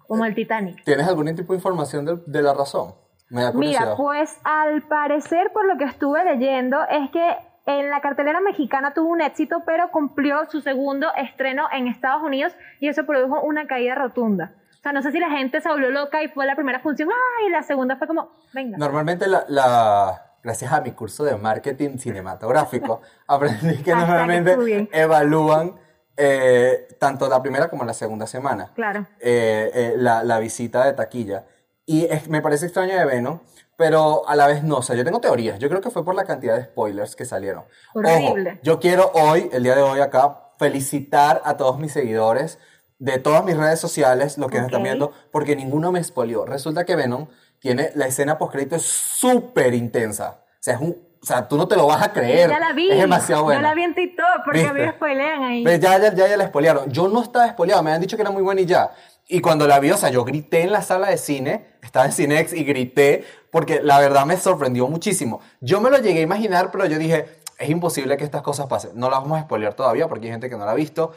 como 0.06 0.25
el 0.25 0.35
Titanic. 0.35 0.85
¿Tienes 0.85 1.06
algún 1.08 1.35
tipo 1.35 1.52
de 1.52 1.58
información 1.58 2.05
de, 2.05 2.19
de 2.26 2.43
la 2.43 2.52
razón? 2.52 2.94
Me 3.31 3.43
da 3.43 3.52
curiosidad. 3.52 3.81
Mira, 3.82 3.97
pues 3.97 4.38
al 4.44 4.82
parecer, 4.82 5.52
por 5.52 5.64
lo 5.67 5.79
que 5.79 5.85
estuve 5.85 6.23
leyendo, 6.25 6.79
es 6.91 7.11
que 7.11 7.37
en 7.67 7.88
la 7.91 8.00
cartelera 8.00 8.41
mexicana 8.41 8.93
tuvo 8.93 9.08
un 9.11 9.20
éxito, 9.23 9.62
pero 9.64 9.91
cumplió 9.91 10.44
su 10.50 10.61
segundo 10.61 11.06
estreno 11.17 11.67
en 11.73 11.87
Estados 11.87 12.23
Unidos 12.23 12.52
y 12.81 12.88
eso 12.88 13.06
produjo 13.06 13.41
una 13.43 13.67
caída 13.67 13.94
rotunda. 13.94 14.52
O 14.79 14.82
sea, 14.82 14.93
no 14.93 15.00
sé 15.02 15.12
si 15.12 15.20
la 15.20 15.31
gente 15.31 15.61
se 15.61 15.69
volvió 15.69 15.91
loca 15.91 16.23
y 16.23 16.29
fue 16.29 16.44
la 16.47 16.56
primera 16.56 16.81
función, 16.81 17.08
¡ay! 17.11 17.47
Y 17.47 17.50
la 17.50 17.62
segunda 17.62 17.97
fue 17.97 18.06
como, 18.08 18.32
venga. 18.52 18.76
Normalmente 18.79 19.26
la, 19.29 19.44
la- 19.49 20.29
gracias 20.42 20.72
a 20.72 20.81
mi 20.81 20.92
curso 20.92 21.25
de 21.25 21.37
marketing 21.37 21.98
cinematográfico, 21.98 23.00
aprendí 23.26 23.82
que 23.82 23.94
normalmente 23.94 24.88
evalúan 24.92 25.75
eh, 26.16 26.88
tanto 26.98 27.28
la 27.28 27.40
primera 27.42 27.69
como 27.70 27.84
la 27.84 27.94
segunda 27.94 28.26
semana. 28.26 28.72
Claro. 28.75 29.06
eh, 29.20 29.70
eh, 29.75 29.94
la, 29.96 30.22
la 30.25 30.38
visita 30.38 30.84
de 30.84 30.92
taquilla. 30.92 31.46
Y 31.87 32.04
es- 32.04 32.28
me 32.28 32.42
parece 32.42 32.66
extraño 32.66 32.94
de 32.98 33.04
Venom, 33.06 33.40
pero 33.76 34.28
a 34.28 34.37
la 34.37 34.46
vez 34.46 34.62
no. 34.62 34.76
O 34.78 34.82
sea, 34.82 34.94
yo 34.96 35.04
tengo 35.04 35.20
teorías. 35.20 35.58
Yo 35.58 35.69
creo 35.69 35.81
que 35.81 35.90
fue 35.90 36.04
por 36.04 36.14
la 36.14 36.25
cantidad 36.25 36.56
de 36.56 36.64
spoilers 36.64 37.16
que 37.16 37.25
salieron. 37.25 37.64
Horrible. 37.94 38.50
Ojo, 38.52 38.60
yo 38.62 38.78
quiero 38.81 39.10
hoy, 39.14 39.48
el 39.52 39.62
día 39.62 39.75
de 39.75 39.82
hoy 39.82 40.00
acá, 40.00 40.50
felicitar 40.58 41.40
a 41.44 41.56
todos 41.56 41.78
mis 41.78 41.92
seguidores 41.92 42.58
de 42.98 43.19
todas 43.19 43.42
mis 43.46 43.56
redes 43.56 43.81
sociales, 43.81 44.37
lo 44.37 44.48
que 44.48 44.58
me 44.60 44.66
están 44.66 44.82
viendo, 44.82 45.10
porque 45.32 45.56
ninguno 45.56 45.90
me 45.90 46.04
spoileó. 46.04 46.44
Resulta 46.44 46.84
que 46.84 46.96
Venom 46.96 47.28
tiene 47.60 47.90
la 47.94 48.06
escena 48.06 48.38
post-crédito 48.38 48.76
es 48.76 48.82
súper 48.82 49.74
intensa. 49.74 50.40
O 50.40 50.62
sea, 50.62 50.74
es 50.74 50.80
un, 50.80 50.96
o 51.22 51.26
sea, 51.26 51.46
tú 51.46 51.56
no 51.58 51.68
te 51.68 51.76
lo 51.76 51.86
vas 51.86 52.02
a 52.02 52.12
creer. 52.12 52.48
Ya 52.48 52.58
la 52.58 52.72
vi. 52.72 52.90
Es 52.90 52.98
demasiado 52.98 53.44
buena. 53.44 53.60
Yo 53.60 53.68
la 53.68 53.74
vi 53.74 53.82
en 53.82 53.94
TikTok 53.94 54.44
porque 54.44 54.62
¿Viste? 54.62 54.72
me 54.72 54.90
spoilean 54.90 55.42
ahí. 55.42 55.64
Pero 55.64 55.76
ya, 55.80 55.98
ya, 55.98 56.14
ya, 56.14 56.28
ya 56.28 56.36
la 56.36 56.46
spoilearon. 56.46 56.90
Yo 56.90 57.08
no 57.08 57.22
estaba 57.22 57.48
spoileado, 57.48 57.82
me 57.82 57.92
han 57.92 58.00
dicho 58.00 58.16
que 58.16 58.22
era 58.22 58.30
muy 58.30 58.42
buena 58.42 58.62
y 58.62 58.66
ya. 58.66 58.90
Y 59.28 59.40
cuando 59.40 59.66
la 59.66 59.78
vi, 59.78 59.90
o 59.90 59.96
sea, 59.96 60.08
yo 60.08 60.24
grité 60.24 60.62
en 60.62 60.72
la 60.72 60.82
sala 60.82 61.08
de 61.10 61.18
cine, 61.18 61.66
estaba 61.82 62.06
en 62.06 62.12
Cinex 62.12 62.52
y 62.52 62.64
grité 62.64 63.24
porque 63.52 63.80
la 63.82 64.00
verdad 64.00 64.24
me 64.26 64.36
sorprendió 64.38 64.88
muchísimo. 64.88 65.40
Yo 65.60 65.80
me 65.80 65.90
lo 65.90 65.98
llegué 65.98 66.20
a 66.20 66.22
imaginar, 66.22 66.70
pero 66.72 66.86
yo 66.86 66.98
dije, 66.98 67.26
es 67.58 67.68
imposible 67.68 68.16
que 68.16 68.24
estas 68.24 68.42
cosas 68.42 68.66
pasen. 68.66 68.92
No 68.94 69.10
las 69.10 69.20
vamos 69.20 69.38
a 69.38 69.42
spoilear 69.42 69.74
todavía 69.74 70.08
porque 70.08 70.26
hay 70.26 70.32
gente 70.32 70.48
que 70.48 70.56
no 70.56 70.64
la 70.64 70.72
ha 70.72 70.74
visto 70.74 71.12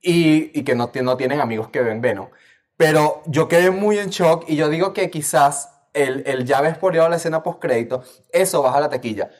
y, 0.00 0.58
y 0.58 0.64
que 0.64 0.74
no, 0.74 0.90
no 1.02 1.16
tienen 1.16 1.40
amigos 1.40 1.68
que 1.68 1.82
ven 1.82 2.00
Venom. 2.00 2.28
Pero 2.76 3.22
yo 3.26 3.46
quedé 3.48 3.70
muy 3.70 3.98
en 3.98 4.08
shock 4.08 4.44
y 4.48 4.56
yo 4.56 4.68
digo 4.68 4.92
que 4.92 5.10
quizás 5.10 5.68
el, 5.94 6.22
el 6.26 6.44
ya 6.44 6.58
haber 6.58 6.74
spoileado 6.74 7.08
la 7.08 7.16
escena 7.16 7.42
post-crédito, 7.42 8.02
eso 8.30 8.62
baja 8.62 8.80
la 8.80 8.88
taquilla. 8.88 9.30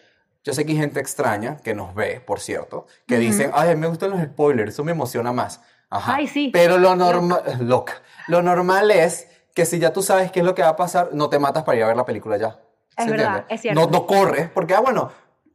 Yo 0.44 0.52
sé 0.52 0.64
que 0.66 0.72
hay 0.72 0.78
gente 0.78 0.98
extraña 1.00 1.58
que 1.58 1.74
nos 1.74 1.94
ve, 1.94 2.20
por 2.20 2.40
cierto, 2.40 2.86
que 3.06 3.18
dicen, 3.18 3.52
ay, 3.54 3.76
me 3.76 3.86
gustan 3.86 4.10
los 4.10 4.20
spoilers, 4.20 4.72
eso 4.74 4.82
me 4.84 4.92
emociona 4.92 5.32
más. 5.32 5.60
Ajá. 5.88 6.16
Ay, 6.16 6.26
sí. 6.26 6.50
Pero 6.52 6.78
lo 6.78 6.96
normal, 6.96 7.42
loca. 7.60 8.02
Lo 8.26 8.42
normal 8.42 8.90
es 8.90 9.28
que 9.54 9.66
si 9.66 9.78
ya 9.78 9.92
tú 9.92 10.02
sabes 10.02 10.32
qué 10.32 10.40
es 10.40 10.46
lo 10.46 10.54
que 10.54 10.62
va 10.62 10.68
a 10.68 10.76
pasar, 10.76 11.10
no 11.12 11.28
te 11.28 11.38
matas 11.38 11.62
para 11.62 11.78
ir 11.78 11.84
a 11.84 11.88
ver 11.88 11.96
la 11.96 12.04
película 12.04 12.38
ya. 12.38 12.58
Es 12.96 13.04
¿Se 13.04 13.10
verdad, 13.10 13.44
es 13.48 13.60
cierto. 13.60 13.80
No, 13.80 13.86
no 13.86 14.06
corres, 14.06 14.50
porque, 14.50 14.74
ah, 14.74 14.80
bueno, 14.80 15.10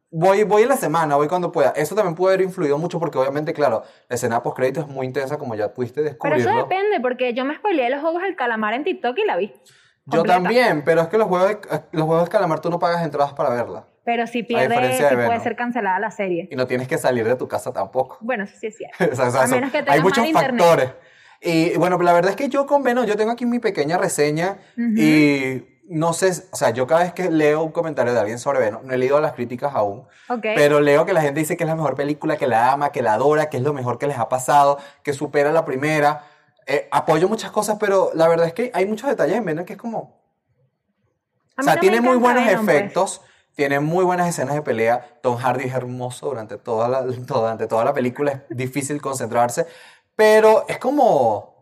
voy, 0.10 0.44
voy 0.44 0.64
en 0.64 0.70
la 0.70 0.78
semana, 0.78 1.16
voy 1.18 1.28
cuando 1.28 1.52
pueda. 1.52 1.72
Eso 1.72 1.94
también 1.96 2.16
puede 2.16 2.36
haber 2.36 2.46
influido 2.46 2.78
mucho 2.78 3.00
porque, 3.00 3.18
obviamente, 3.18 3.54
claro, 3.54 3.84
la 4.08 4.16
escena 4.16 4.42
post-crédito 4.42 4.80
es 4.82 4.88
muy 4.88 5.06
intensa, 5.06 5.38
como 5.38 5.54
ya 5.56 5.74
pudiste 5.74 6.02
Pero 6.02 6.10
descubrirlo. 6.12 6.50
eso 6.50 6.58
depende 6.60 7.00
porque 7.02 7.34
yo 7.34 7.44
me 7.44 7.56
spoileé 7.56 7.90
los 7.90 8.02
juegos 8.02 8.22
del 8.22 8.36
calamar 8.36 8.74
en 8.74 8.84
TikTok 8.86 9.18
y 9.18 9.26
la 9.26 9.36
vi. 9.36 9.54
Yo 10.08 10.20
completa. 10.20 10.42
también, 10.42 10.84
pero 10.84 11.02
es 11.02 11.08
que 11.10 11.18
los 11.18 11.28
juegos, 11.28 11.50
de, 11.50 11.60
los 11.92 12.06
juegos 12.06 12.26
de 12.26 12.30
calamar 12.32 12.60
tú 12.62 12.70
no 12.70 12.80
pagas 12.80 13.04
entradas 13.04 13.34
para 13.34 13.50
verla. 13.50 13.86
Pero 14.06 14.26
si 14.26 14.42
pierde, 14.44 14.70
diferencia 14.70 15.10
sí 15.10 15.16
de 15.18 15.26
puede 15.26 15.40
ser 15.42 15.56
cancelada 15.58 16.00
la 16.00 16.12
serie. 16.12 16.48
Y 16.50 16.56
no 16.56 16.66
tienes 16.66 16.88
que 16.88 16.98
salir 16.98 17.28
de 17.28 17.36
tu 17.36 17.48
casa 17.48 17.74
tampoco. 17.74 18.18
Bueno, 18.22 18.46
eso 18.46 18.56
sí 18.60 18.68
es 18.68 18.78
cierto. 18.78 18.96
O 19.12 19.16
sea, 19.16 19.28
o 19.28 19.32
sea, 19.32 19.42
A 19.42 19.48
son- 19.48 19.56
menos 19.60 19.72
que 19.72 19.84
hay 19.86 20.02
muchos 20.02 20.20
mal 20.20 20.28
internet. 20.30 20.62
factores. 20.62 20.90
Y 21.42 21.78
bueno, 21.78 21.98
la 22.02 22.14
verdad 22.14 22.32
es 22.32 22.38
que 22.38 22.50
yo 22.50 22.66
con 22.66 22.84
Venom, 22.84 23.06
yo 23.06 23.16
tengo 23.18 23.32
aquí 23.32 23.46
mi 23.46 23.60
pequeña 23.60 23.98
reseña 23.98 24.58
y 24.76 25.64
no 25.90 26.12
sé, 26.14 26.32
o 26.52 26.56
sea, 26.56 26.72
yo 26.72 26.86
cada 26.88 27.02
vez 27.04 27.14
que 27.14 27.30
leo 27.30 27.64
un 27.64 27.72
comentario 27.72 28.14
de 28.14 28.20
alguien 28.20 28.40
sobre 28.40 28.60
Venom, 28.60 28.86
no 28.86 28.94
he 28.94 28.98
leído 28.98 29.20
las 29.22 29.34
críticas 29.34 29.74
aún, 29.76 30.06
Ok. 30.30 30.42
pero 30.56 30.80
leo 30.82 31.06
que 31.06 31.14
la 31.14 31.22
gente 31.22 31.40
dice 31.40 31.56
que 31.56 31.64
es 31.64 31.70
la 31.70 31.76
mejor 31.76 31.96
película, 31.96 32.38
que 32.38 32.48
la 32.48 32.72
ama, 32.74 32.92
que 32.92 33.02
la 33.02 33.14
adora, 33.14 33.50
que 33.50 33.58
es 33.58 33.64
lo 33.64 33.72
mejor 33.74 33.98
que 34.00 34.08
les 34.08 34.18
ha 34.18 34.28
pasado, 34.30 34.80
que 35.04 35.14
supera 35.14 35.52
la 35.52 35.64
primera. 35.64 36.24
Eh, 36.70 36.88
apoyo 36.92 37.30
muchas 37.30 37.52
cosas, 37.52 37.78
pero 37.80 38.12
la 38.14 38.28
verdad 38.28 38.48
es 38.48 38.54
que 38.54 38.72
hay 38.74 38.86
muchos 38.86 39.10
detalles 39.10 39.38
en 39.38 39.46
Venom 39.46 39.66
que 39.66 39.74
es 39.74 39.80
como, 39.80 40.20
A 41.56 41.62
o 41.62 41.64
sea, 41.64 41.76
no 41.76 41.80
tiene 41.80 42.02
muy 42.02 42.18
buenos 42.18 42.46
Venom, 42.46 42.66
pues. 42.66 42.78
efectos, 42.78 43.22
tiene 43.56 43.80
muy 43.80 44.04
buenas 44.04 44.28
escenas 44.28 44.54
de 44.54 44.62
pelea. 44.62 45.20
Tom 45.24 45.38
Hardy 45.38 45.64
es 45.64 45.74
hermoso 45.74 46.28
durante 46.28 46.58
toda 46.58 46.90
la, 46.90 47.02
durante 47.04 47.68
toda 47.68 47.86
la 47.86 47.94
película, 47.94 48.44
es 48.50 48.58
difícil 48.58 49.02
concentrarse, 49.02 49.66
pero 50.16 50.66
es 50.68 50.78
como... 50.78 51.57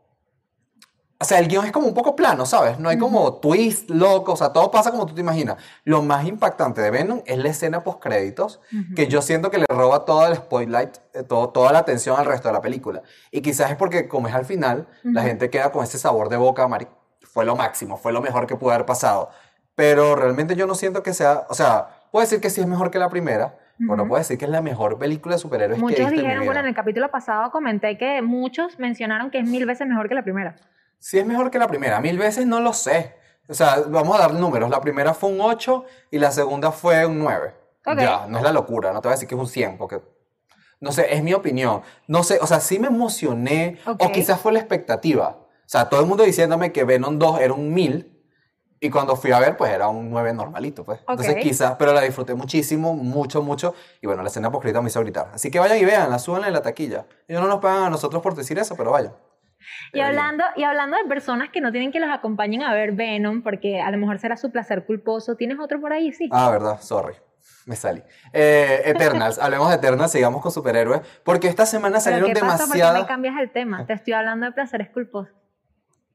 O 1.26 1.28
sea, 1.28 1.40
el 1.40 1.48
guion 1.48 1.66
es 1.66 1.72
como 1.72 1.88
un 1.88 1.96
poco 1.96 2.16
plano, 2.16 2.46
¿sabes? 2.46 2.78
No 2.78 2.88
hay 2.88 3.00
como 3.00 3.34
twist 3.38 3.90
loco, 3.90 4.34
o 4.34 4.36
sea, 4.36 4.54
todo 4.54 4.70
pasa 4.70 4.92
como 4.92 5.08
tú 5.08 5.16
te 5.16 5.22
imaginas. 5.22 5.58
Lo 5.84 6.04
más 6.04 6.24
impactante 6.28 6.82
de 6.82 6.92
Venom 6.92 7.22
es 7.26 7.40
la 7.40 7.50
escena 7.50 7.84
post-créditos, 7.84 8.62
que 8.96 9.08
yo 9.08 9.24
siento 9.24 9.50
que 9.50 9.58
le 9.58 9.66
roba 9.68 10.06
todo 10.06 10.28
el 10.28 10.36
spotlight, 10.36 10.98
eh, 11.16 11.24
todo, 11.24 11.50
toda 11.50 11.72
la 11.72 11.80
atención 11.80 12.16
al 12.20 12.28
resto 12.28 12.48
de 12.50 12.54
la 12.54 12.62
película. 12.62 13.02
Y 13.32 13.42
quizás 13.42 13.72
es 13.72 13.76
porque, 13.76 14.08
como 14.08 14.28
es 14.28 14.36
al 14.36 14.46
final, 14.46 14.86
la 15.02 15.24
gente 15.24 15.50
queda 15.50 15.72
con 15.72 15.84
ese 15.84 15.98
sabor 15.98 16.30
de 16.30 16.38
boca, 16.38 16.68
Mari. 16.68 16.86
Fue 17.24 17.44
lo 17.44 17.56
máximo, 17.56 17.98
fue 17.98 18.14
lo 18.14 18.22
mejor 18.22 18.46
que 18.46 18.56
pudo 18.56 18.70
haber 18.72 18.86
pasado. 18.86 19.30
Pero 19.74 20.16
realmente 20.16 20.56
yo 20.56 20.68
no 20.68 20.76
siento 20.76 21.02
que 21.02 21.16
sea, 21.16 21.48
o 21.50 21.56
sea, 21.56 21.88
puedo 22.12 22.22
decir 22.24 22.40
que 22.40 22.52
sí 22.52 22.62
es 22.62 22.68
mejor 22.68 22.92
que 22.92 23.00
la 23.00 23.10
primera, 23.10 23.58
Pero 23.78 23.96
no 23.98 24.04
Ujú. 24.04 24.10
puedo 24.10 24.20
decir 24.20 24.38
que 24.38 24.46
es 24.46 24.52
la 24.52 24.62
mejor 24.62 24.98
película 25.00 25.36
de 25.36 25.40
superhéroes 25.40 25.78
que 25.78 25.82
he 25.82 25.84
Muchos 25.84 25.98
visto 25.98 26.10
en 26.12 26.16
mi 26.16 26.22
dijeron, 26.22 26.42
vida. 26.44 26.46
bueno, 26.50 26.60
en 26.62 26.68
el 26.68 26.76
capítulo 26.76 27.10
pasado 27.12 27.52
comenté 27.52 27.98
que 27.98 28.22
muchos 28.22 28.80
mencionaron 28.80 29.32
que 29.32 29.40
es 29.40 29.50
mil 29.50 29.66
veces 29.66 29.86
mejor 29.88 30.08
que 30.08 30.16
la 30.16 30.24
primera. 30.24 30.56
Sí 31.00 31.20
es 31.20 31.26
mejor 31.26 31.52
que 31.52 31.60
la 31.60 31.68
primera, 31.68 32.00
mil 32.00 32.18
veces 32.18 32.46
no 32.46 32.60
lo 32.60 32.74
sé. 32.74 33.16
O 33.48 33.54
sea, 33.54 33.84
vamos 33.88 34.16
a 34.16 34.20
dar 34.20 34.34
números. 34.34 34.70
La 34.70 34.82
primera 34.82 35.14
fue 35.14 35.30
un 35.30 35.40
8 35.40 35.86
y 36.12 36.20
la 36.20 36.32
segunda 36.32 36.72
fue 36.72 37.06
un 37.06 37.20
9. 37.20 37.54
Ok. 37.86 38.00
Ya, 38.00 38.26
no 38.28 38.38
es 38.38 38.44
la 38.44 38.52
locura, 38.52 38.92
no 38.92 39.02
te 39.02 39.08
voy 39.08 39.14
a 39.14 39.16
decir 39.16 39.28
que 39.28 39.36
es 39.36 39.42
un 39.42 39.48
100 39.48 39.78
porque... 39.78 40.02
No 40.82 40.92
sé, 40.92 41.14
es 41.14 41.24
mi 41.24 41.34
opinión. 41.34 41.82
No 42.08 42.24
sé, 42.24 42.38
o 42.42 42.48
sea, 42.48 42.60
sí 42.60 42.80
me 42.80 42.88
emocioné 42.88 43.80
o 43.86 44.12
quizás 44.12 44.40
fue 44.40 44.52
la 44.52 44.60
expectativa. 44.60 45.30
O 45.30 45.68
sea, 45.68 45.90
todo 45.90 46.02
el 46.02 46.06
mundo 46.06 46.24
diciéndome 46.24 46.72
que 46.72 46.84
Venom 46.84 47.18
2 47.18 47.40
era 47.40 47.54
un 47.54 47.74
1000 47.74 48.12
y 48.82 48.90
cuando 48.90 49.16
fui 49.16 49.32
a 49.32 49.40
ver, 49.40 49.58
pues 49.58 49.72
era 49.72 49.88
un 49.88 50.12
9 50.12 50.34
normalito, 50.34 50.84
pues. 50.84 51.00
Entonces 51.08 51.38
quizás, 51.42 51.76
pero 51.80 51.94
la 51.94 52.02
disfruté 52.02 52.36
muchísimo, 52.36 52.94
mucho, 52.94 53.42
mucho. 53.42 53.74
Y 54.02 54.06
bueno, 54.06 54.22
la 54.22 54.28
escena 54.30 54.52
poscrita 54.52 54.82
me 54.82 54.90
hizo 54.90 55.00
gritar. 55.00 55.32
Así 55.34 55.50
que 55.50 55.60
vayan 55.60 55.78
y 55.80 55.86
vean, 55.86 56.12
la 56.12 56.20
suban 56.20 56.44
en 56.44 56.54
la 56.54 56.62
taquilla. 56.62 57.06
Ellos 57.28 57.42
no 57.42 57.48
nos 57.48 57.60
pagan 57.62 57.86
a 57.86 57.90
nosotros 57.90 58.22
por 58.22 58.36
decir 58.36 58.60
eso, 58.60 58.76
pero 58.76 58.92
vayan. 58.92 59.16
Y 59.94 60.00
hablando, 60.00 60.44
y 60.56 60.64
hablando 60.64 60.98
de 60.98 61.06
personas 61.06 61.50
que 61.50 61.62
no 61.62 61.72
tienen 61.72 61.92
que 61.92 62.00
los 62.00 62.10
acompañen 62.10 62.64
a 62.64 62.74
ver 62.74 62.92
Venom, 62.92 63.42
porque 63.42 63.82
a 63.82 63.92
lo 63.92 63.98
mejor 63.98 64.20
será 64.20 64.38
su 64.38 64.52
placer 64.52 64.86
culposo, 64.86 65.36
¿tienes 65.36 65.60
otro 65.60 65.80
por 65.80 65.94
ahí? 65.94 66.12
Sí. 66.12 66.30
Ah, 66.32 66.50
verdad, 66.52 66.82
sorry. 66.82 67.16
Me 67.66 67.76
salí. 67.76 68.04
Eh, 68.32 68.84
Eternals, 68.86 69.40
hablemos 69.42 69.70
de 69.70 69.76
Eternals, 69.76 70.12
sigamos 70.12 70.42
con 70.42 70.52
superhéroes, 70.52 71.02
porque 71.24 71.48
esta 71.48 71.66
semana 71.66 71.98
¿Pero 71.98 72.02
salieron 72.02 72.34
qué 72.34 72.40
pasa? 72.40 72.46
¿Por 72.46 72.58
qué 72.58 72.64
demasiadas... 72.64 73.02
me 73.02 73.08
cambias 73.08 73.36
el 73.40 73.52
tema? 73.52 73.86
Te 73.86 73.94
estoy 73.94 74.14
hablando 74.14 74.46
de 74.46 74.52
placeres 74.52 74.90
culposos. 74.90 75.34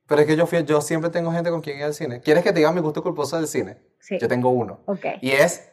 Pero 0.07 0.23
es 0.23 0.26
que 0.26 0.37
yo, 0.37 0.47
fui, 0.47 0.64
yo 0.64 0.80
siempre 0.80 1.11
tengo 1.11 1.30
gente 1.30 1.50
con 1.50 1.61
quien 1.61 1.78
ir 1.78 1.85
al 1.85 1.95
cine. 1.95 2.21
¿Quieres 2.21 2.42
que 2.42 2.50
te 2.50 2.59
diga 2.59 2.73
mi 2.73 2.80
gusto 2.80 3.02
culposo 3.02 3.37
del 3.37 3.47
cine? 3.47 3.78
Sí. 4.00 4.19
Yo 4.21 4.26
tengo 4.26 4.50
uno. 4.50 4.80
Ok. 4.87 5.07
Y 5.21 5.30
es 5.30 5.71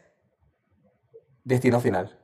Destino 1.43 1.79
Final. 1.79 2.15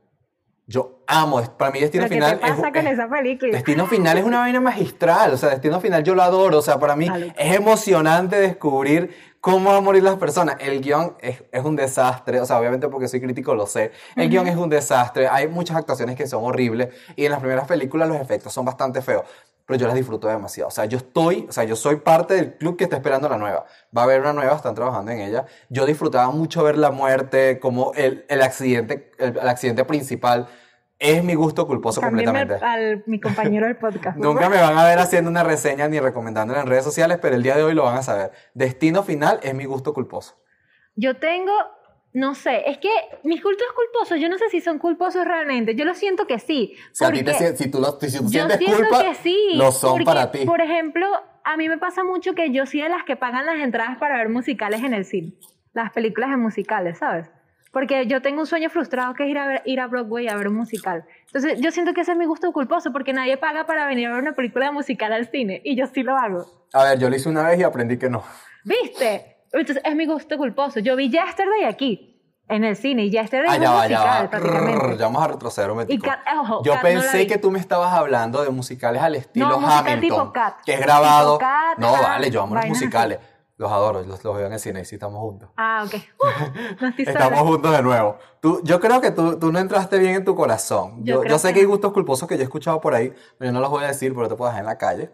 Yo 0.65 0.99
amo, 1.07 1.41
para 1.57 1.71
mí 1.71 1.79
Destino 1.81 2.05
¿Pero 2.07 2.09
qué 2.09 2.15
Final 2.15 2.39
te 2.39 2.41
pasa 2.41 2.67
es, 2.67 2.73
con 2.73 2.87
es- 2.87 2.93
esa 2.93 3.09
película? 3.09 3.51
Destino 3.51 3.85
Final 3.85 4.17
es 4.17 4.23
una 4.23 4.39
vaina 4.39 4.61
magistral, 4.61 5.33
o 5.33 5.37
sea, 5.37 5.49
Destino 5.49 5.81
Final 5.81 6.03
yo 6.03 6.15
lo 6.15 6.23
adoro, 6.23 6.59
o 6.59 6.61
sea, 6.61 6.79
para 6.79 6.95
mí 6.95 7.07
es 7.37 7.55
emocionante 7.55 8.37
descubrir 8.39 9.33
cómo 9.41 9.65
van 9.69 9.79
a 9.79 9.81
morir 9.81 10.03
las 10.03 10.15
personas. 10.15 10.55
El 10.61 10.79
guion 10.79 11.17
es, 11.19 11.43
es 11.51 11.63
un 11.65 11.75
desastre, 11.75 12.39
o 12.39 12.45
sea, 12.45 12.59
obviamente 12.59 12.87
porque 12.87 13.09
soy 13.09 13.19
crítico 13.19 13.53
lo 13.55 13.67
sé, 13.67 13.91
el 14.15 14.29
guion 14.29 14.47
es 14.47 14.55
un 14.55 14.69
desastre, 14.69 15.27
hay 15.27 15.49
muchas 15.49 15.75
actuaciones 15.75 16.15
que 16.15 16.27
son 16.27 16.45
horribles 16.45 16.89
y 17.17 17.25
en 17.25 17.31
las 17.31 17.41
primeras 17.41 17.67
películas 17.67 18.07
los 18.07 18.17
efectos 18.21 18.53
son 18.53 18.63
bastante 18.63 19.01
feos, 19.01 19.23
pero 19.65 19.79
yo 19.79 19.87
las 19.87 19.95
disfruto 19.95 20.27
demasiado, 20.27 20.67
o 20.67 20.71
sea, 20.71 20.85
yo 20.85 20.97
estoy, 20.97 21.45
o 21.47 21.51
sea, 21.51 21.63
yo 21.63 21.75
soy 21.75 21.97
parte 21.97 22.33
del 22.35 22.57
club 22.57 22.75
que 22.77 22.83
está 22.83 22.97
esperando 22.97 23.29
la 23.29 23.37
nueva, 23.37 23.65
va 23.95 24.01
a 24.01 24.03
haber 24.05 24.21
una 24.21 24.33
nueva, 24.33 24.55
están 24.55 24.75
trabajando 24.75 25.11
en 25.11 25.19
ella, 25.21 25.45
yo 25.69 25.85
disfrutaba 25.85 26.29
mucho 26.31 26.63
ver 26.63 26.77
la 26.77 26.91
muerte, 26.91 27.59
como 27.59 27.93
el, 27.95 28.25
el 28.29 28.41
accidente, 28.41 29.11
el, 29.19 29.37
el 29.37 29.47
accidente 29.47 29.85
principal. 29.85 30.47
Es 30.99 31.21
mi 31.21 31.33
gusto 31.33 31.67
culposo 31.67 31.99
completamente. 31.99 32.53
al, 32.53 32.63
al- 32.63 33.03
mi 33.07 33.19
compañero 33.19 33.65
del 33.65 33.75
podcast. 33.75 34.15
Nunca 34.21 34.47
me 34.49 34.57
van 34.61 34.77
a 34.77 34.85
ver 34.85 34.99
haciendo 34.99 35.29
una 35.29 35.43
reseña 35.43 35.87
ni 35.89 35.99
recomendándola 35.99 36.61
en 36.61 36.67
redes 36.67 36.85
sociales, 36.85 37.17
pero 37.21 37.35
el 37.35 37.43
día 37.43 37.57
de 37.57 37.63
hoy 37.63 37.73
lo 37.73 37.83
van 37.83 37.97
a 37.97 38.03
saber. 38.03 38.31
Destino 38.53 39.03
final 39.03 39.39
es 39.43 39.53
mi 39.53 39.65
gusto 39.65 39.93
culposo. 39.93 40.35
Yo 40.95 41.17
tengo, 41.17 41.51
no 42.13 42.35
sé, 42.35 42.69
es 42.69 42.77
que 42.77 42.89
mis 43.23 43.41
cultos 43.41 43.67
culposos, 43.75 44.19
yo 44.19 44.29
no 44.29 44.37
sé 44.37 44.47
si 44.49 44.61
son 44.61 44.77
culposos 44.79 45.25
realmente. 45.25 45.75
Yo 45.75 45.83
lo 45.85 45.93
siento 45.95 46.27
que 46.27 46.37
sí. 46.39 46.75
Si, 46.91 47.03
a 47.03 47.11
ti 47.11 47.23
te, 47.23 47.57
si 47.57 47.69
tú, 47.71 47.79
lo, 47.79 47.99
si 47.99 48.17
tú 48.17 48.29
Yo 48.29 48.47
siento 48.47 48.57
culpa, 48.65 49.03
que 49.03 49.15
sí. 49.15 49.37
lo 49.55 49.71
son 49.71 49.91
porque, 49.93 50.05
para 50.05 50.31
ti. 50.31 50.45
Por 50.45 50.61
ejemplo, 50.61 51.07
a 51.43 51.57
mí 51.57 51.67
me 51.69 51.77
pasa 51.77 52.03
mucho 52.03 52.33
que 52.35 52.51
yo 52.51 52.65
soy 52.65 52.81
de 52.81 52.89
las 52.89 53.03
que 53.03 53.15
pagan 53.15 53.45
las 53.45 53.57
entradas 53.59 53.97
para 53.97 54.17
ver 54.17 54.29
musicales 54.29 54.83
en 54.83 54.93
el 54.93 55.05
cine. 55.05 55.33
Las 55.73 55.91
películas 55.91 56.29
de 56.29 56.37
musicales, 56.37 56.99
¿sabes? 56.99 57.29
Porque 57.71 58.05
yo 58.05 58.21
tengo 58.21 58.41
un 58.41 58.45
sueño 58.45 58.69
frustrado 58.69 59.15
que 59.15 59.23
es 59.23 59.29
ir 59.31 59.39
a, 59.39 59.47
ver- 59.47 59.61
ir 59.65 59.79
a 59.79 59.87
Broadway 59.87 60.27
a 60.27 60.35
ver 60.35 60.47
un 60.49 60.55
musical. 60.55 61.05
Entonces, 61.25 61.59
yo 61.59 61.71
siento 61.71 61.95
que 61.95 62.01
ese 62.01 62.11
es 62.11 62.17
mi 62.19 62.25
gusto 62.25 62.51
culposo 62.53 62.91
porque 62.93 63.13
nadie 63.13 63.37
paga 63.37 63.65
para 63.65 63.87
venir 63.87 64.05
a 64.07 64.11
ver 64.11 64.21
una 64.21 64.33
película 64.33 64.71
musical 64.71 65.11
al 65.11 65.27
cine 65.31 65.59
y 65.65 65.75
yo 65.75 65.87
sí 65.87 66.03
lo 66.03 66.15
hago. 66.15 66.67
A 66.73 66.83
ver, 66.83 66.99
yo 66.99 67.09
lo 67.09 67.15
hice 67.15 67.27
una 67.29 67.47
vez 67.49 67.59
y 67.59 67.63
aprendí 67.63 67.97
que 67.97 68.09
no. 68.11 68.23
¿Viste? 68.63 69.32
Entonces, 69.53 69.83
es 69.85 69.95
mi 69.95 70.05
gusto 70.05 70.37
culposo. 70.37 70.79
Yo 70.79 70.95
vi 70.95 71.09
Yesterday 71.09 71.63
aquí, 71.65 72.09
en 72.49 72.63
el 72.63 72.75
cine, 72.75 73.05
y 73.05 73.11
Yesterday 73.11 73.47
Ah, 73.49 73.55
es 73.55 73.61
ya 73.61 73.69
un 73.71 73.77
va, 73.77 73.87
ya 73.87 73.97
musical 73.99 74.25
va. 74.25 74.29
prácticamente. 74.29 74.79
Rrr, 74.79 74.97
Ya 74.97 75.05
vamos 75.05 75.23
a 75.23 75.27
retroceder 75.27 75.69
un 75.69 75.73
Y 75.73 75.75
momentico. 75.83 76.05
Cat, 76.07 76.19
ojo, 76.39 76.63
Yo 76.63 76.75
no 76.75 76.81
pensé 76.81 77.17
vi. 77.19 77.27
que 77.27 77.37
tú 77.37 77.51
me 77.51 77.59
estabas 77.59 77.93
hablando 77.93 78.43
de 78.43 78.49
musicales 78.49 79.01
al 79.01 79.15
estilo 79.15 79.47
No, 79.47 79.59
musical 79.59 79.93
Hamilton. 79.93 80.33
tipo. 80.33 80.53
Que 80.65 80.73
es 80.73 80.79
grabado. 80.81 81.39
No, 81.77 81.91
vale, 81.93 82.31
yo 82.31 82.41
amo 82.41 82.55
los 82.55 82.65
musicales. 82.65 83.19
Los 83.55 83.71
adoro, 83.71 84.01
los, 84.01 84.23
los 84.23 84.35
veo 84.35 84.47
en 84.47 84.53
el 84.53 84.59
cine 84.59 84.81
y 84.81 84.85
sí 84.85 84.95
estamos 84.95 85.19
juntos. 85.21 85.49
Ah, 85.55 85.85
ok. 85.85 85.93
Uh, 86.23 86.81
no 86.81 86.87
estoy. 86.89 87.05
Estamos 87.05 87.39
juntos 87.41 87.71
de 87.71 87.81
nuevo. 87.83 88.17
Tú, 88.41 88.59
yo 88.63 88.79
creo 88.79 88.99
que 88.99 89.11
tú, 89.11 89.37
tú 89.37 89.51
no 89.51 89.59
entraste 89.59 89.99
bien 89.99 90.15
en 90.15 90.25
tu 90.25 90.35
corazón. 90.35 91.03
Yo 91.05 91.23
Yo, 91.23 91.29
yo 91.29 91.37
sé 91.37 91.49
que 91.49 91.53
que 91.53 91.59
hay 91.59 91.65
no. 91.65 91.71
gustos 91.71 91.93
culposos 91.93 92.27
que 92.27 92.35
yo 92.35 92.41
he 92.41 92.45
escuchado 92.45 92.81
por 92.81 92.95
ahí, 92.95 93.13
pero 93.37 93.49
yo 93.49 93.53
no 93.53 93.59
los 93.59 93.69
voy 93.69 93.83
a 93.83 93.87
decir, 93.87 94.13
pero 94.15 94.27
te 94.27 94.35
puedo 94.35 94.49
dejar 94.49 94.61
en 94.63 94.65
la 94.65 94.77
calle. 94.79 95.11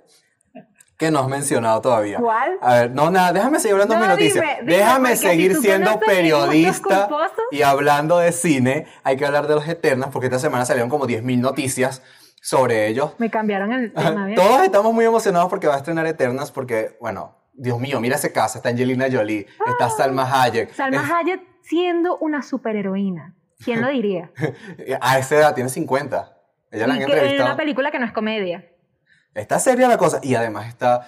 Que 0.99 1.09
no 1.11 1.19
has 1.19 1.27
mencionado 1.29 1.79
todavía. 1.81 2.17
¿Cuál? 2.19 2.57
A 2.61 2.73
ver, 2.75 2.91
no, 2.91 3.09
nada, 3.09 3.31
déjame 3.33 3.59
seguir 3.59 3.73
hablando 3.73 3.95
de 3.95 3.99
No, 4.01 4.05
mi 4.05 4.11
noticia. 4.11 4.41
dime, 4.41 4.57
dime, 4.61 4.75
déjame 4.77 5.15
si 5.15 5.27
seguir 5.27 5.55
tú 5.55 5.61
siendo 5.61 5.97
periodista 6.01 7.09
y 7.51 7.61
hablando 7.61 8.17
de 8.19 8.31
cine. 8.33 8.85
Hay 9.03 9.15
que 9.15 9.25
hablar 9.25 9.47
de 9.47 9.55
los 9.55 9.67
Eternas, 9.67 10.09
porque 10.11 10.27
esta 10.27 10.39
semana 10.39 10.65
salieron 10.65 10.89
como 10.89 11.07
10.000 11.07 11.39
noticias 11.39 12.03
sobre 12.41 12.87
ellos. 12.87 13.13
Me 13.17 13.29
cambiaron 13.31 13.71
el 13.71 13.93
tema. 13.93 14.27
Todos 14.35 14.61
estamos 14.63 14.93
muy 14.93 15.05
emocionados 15.05 15.49
porque 15.49 15.67
va 15.67 15.75
a 15.75 15.77
estrenar 15.77 16.05
Eternas, 16.05 16.51
porque, 16.51 16.97
bueno, 16.99 17.37
Dios 17.53 17.79
mío, 17.79 17.99
mira 18.01 18.17
ese 18.17 18.33
caso. 18.33 18.57
Está 18.57 18.67
Angelina 18.69 19.07
Jolie, 19.11 19.47
está 19.67 19.89
Salma 19.89 20.27
Hayek. 20.43 20.69
Ah. 20.71 20.75
Salma 20.75 21.01
Es- 21.03 21.11
Hayek 21.11 21.41
siendo 21.61 22.17
una 22.17 22.41
superheroína. 22.41 23.35
¿Quién 23.63 23.81
lo 23.81 23.87
diría? 23.89 24.31
A 25.01 25.17
esa 25.17 25.35
edad 25.37 25.55
tiene 25.55 25.69
50. 25.69 26.35
Ella 26.71 26.87
la 26.87 26.93
han 26.93 27.01
y 27.01 27.05
que 27.05 27.11
en 27.11 27.17
entrevistado. 27.17 27.49
una 27.49 27.57
película 27.57 27.89
que 27.91 27.99
no 27.99 28.05
es 28.05 28.11
comedia. 28.11 28.65
Está 29.33 29.59
seria 29.59 29.87
la 29.87 29.97
cosa. 29.97 30.19
Y 30.23 30.35
además 30.35 30.67
está. 30.67 31.05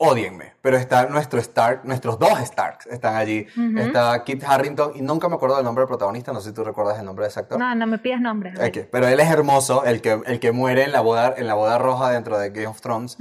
Odienme, 0.00 0.54
pero 0.62 0.76
está 0.76 1.06
nuestro 1.06 1.40
Stark, 1.40 1.80
nuestros 1.82 2.20
dos 2.20 2.38
Starks 2.38 2.86
están 2.86 3.16
allí. 3.16 3.48
Está 3.76 4.22
Kit 4.22 4.44
Harrington 4.44 4.92
y 4.94 5.02
nunca 5.02 5.28
me 5.28 5.34
acuerdo 5.34 5.56
del 5.56 5.64
nombre 5.64 5.82
del 5.82 5.88
protagonista, 5.88 6.32
no 6.32 6.40
sé 6.40 6.50
si 6.50 6.54
tú 6.54 6.62
recuerdas 6.62 7.00
el 7.00 7.04
nombre 7.04 7.24
de 7.24 7.30
ese 7.30 7.40
actor. 7.40 7.58
No, 7.58 7.74
no 7.74 7.84
me 7.88 7.98
pidas 7.98 8.20
nombres. 8.20 8.56
Ok, 8.60 8.86
Pero 8.92 9.08
él 9.08 9.18
es 9.18 9.28
hermoso, 9.28 9.84
el 9.84 10.00
que, 10.00 10.22
el 10.26 10.38
que 10.38 10.52
muere 10.52 10.84
en 10.84 10.92
la, 10.92 11.00
boda, 11.00 11.34
en 11.36 11.48
la 11.48 11.54
boda 11.54 11.78
roja 11.78 12.10
dentro 12.10 12.38
de 12.38 12.50
Game 12.50 12.68
of 12.68 12.80
Thrones. 12.80 13.18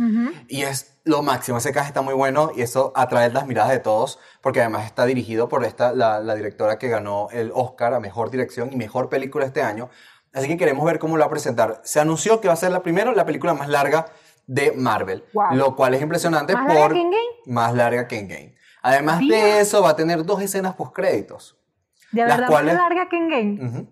Y 0.50 0.62
es 0.62 1.00
lo 1.04 1.24
máximo, 1.24 1.58
ese 1.58 1.74
cast 1.74 1.88
está 1.88 2.04
muy 2.04 2.14
bueno 2.14 2.52
y 2.56 2.62
eso 2.62 2.94
atrae 2.96 3.32
las 3.32 3.48
miradas 3.48 3.72
de 3.72 3.80
todos, 3.80 4.20
porque 4.44 4.62
además 4.62 4.86
está 4.86 5.08
dirigido 5.08 5.50
por 5.50 5.66
esta, 5.66 5.94
la, 5.94 6.20
la 6.20 6.36
directora 6.36 6.78
que 6.78 6.90
ganó 6.90 7.30
el 7.32 7.52
Oscar 7.56 7.96
a 7.96 8.00
Mejor 8.00 8.30
Dirección 8.30 8.72
y 8.72 8.76
Mejor 8.76 9.10
Película 9.10 9.48
este 9.48 9.64
año. 9.64 9.90
Así 10.38 10.48
que 10.48 10.58
queremos 10.58 10.86
ver 10.86 11.00
cómo 11.00 11.18
lo 11.18 11.22
va 11.22 11.28
a 11.28 11.30
presentar. 11.32 11.82
Se 11.84 12.00
anunció 12.00 12.40
que 12.42 12.48
va 12.48 12.54
a 12.54 12.58
ser 12.58 12.72
la 12.72 12.82
primero 12.84 13.12
la 13.14 13.26
película 13.26 13.54
más 13.54 13.68
larga 13.70 14.06
de 14.46 14.72
Marvel, 14.78 15.26
Wow. 15.34 15.56
lo 15.56 15.76
cual 15.76 15.94
es 15.96 16.02
impresionante 16.02 16.54
¿Más 16.54 16.66
por... 16.68 16.76
larga 16.76 16.94
que 16.94 17.02
Endgame? 17.02 17.26
Más 17.48 17.74
larga 17.74 18.08
que 18.08 18.20
Endgame. 18.20 18.56
Además 18.84 19.20
de 19.20 19.26
Dios. 19.26 19.42
eso, 19.44 19.82
va 19.82 19.90
a 19.90 19.96
tener 19.96 20.24
dos 20.24 20.42
escenas 20.42 20.76
post-créditos. 20.76 21.58
De 22.12 22.22
Las 22.22 22.38
verdad 22.38 22.48
cuales- 22.50 22.74
más 22.76 22.84
larga 22.84 23.10
que 23.10 23.18
en 23.18 23.30
Game. 23.30 23.66
Ujú. 23.68 23.88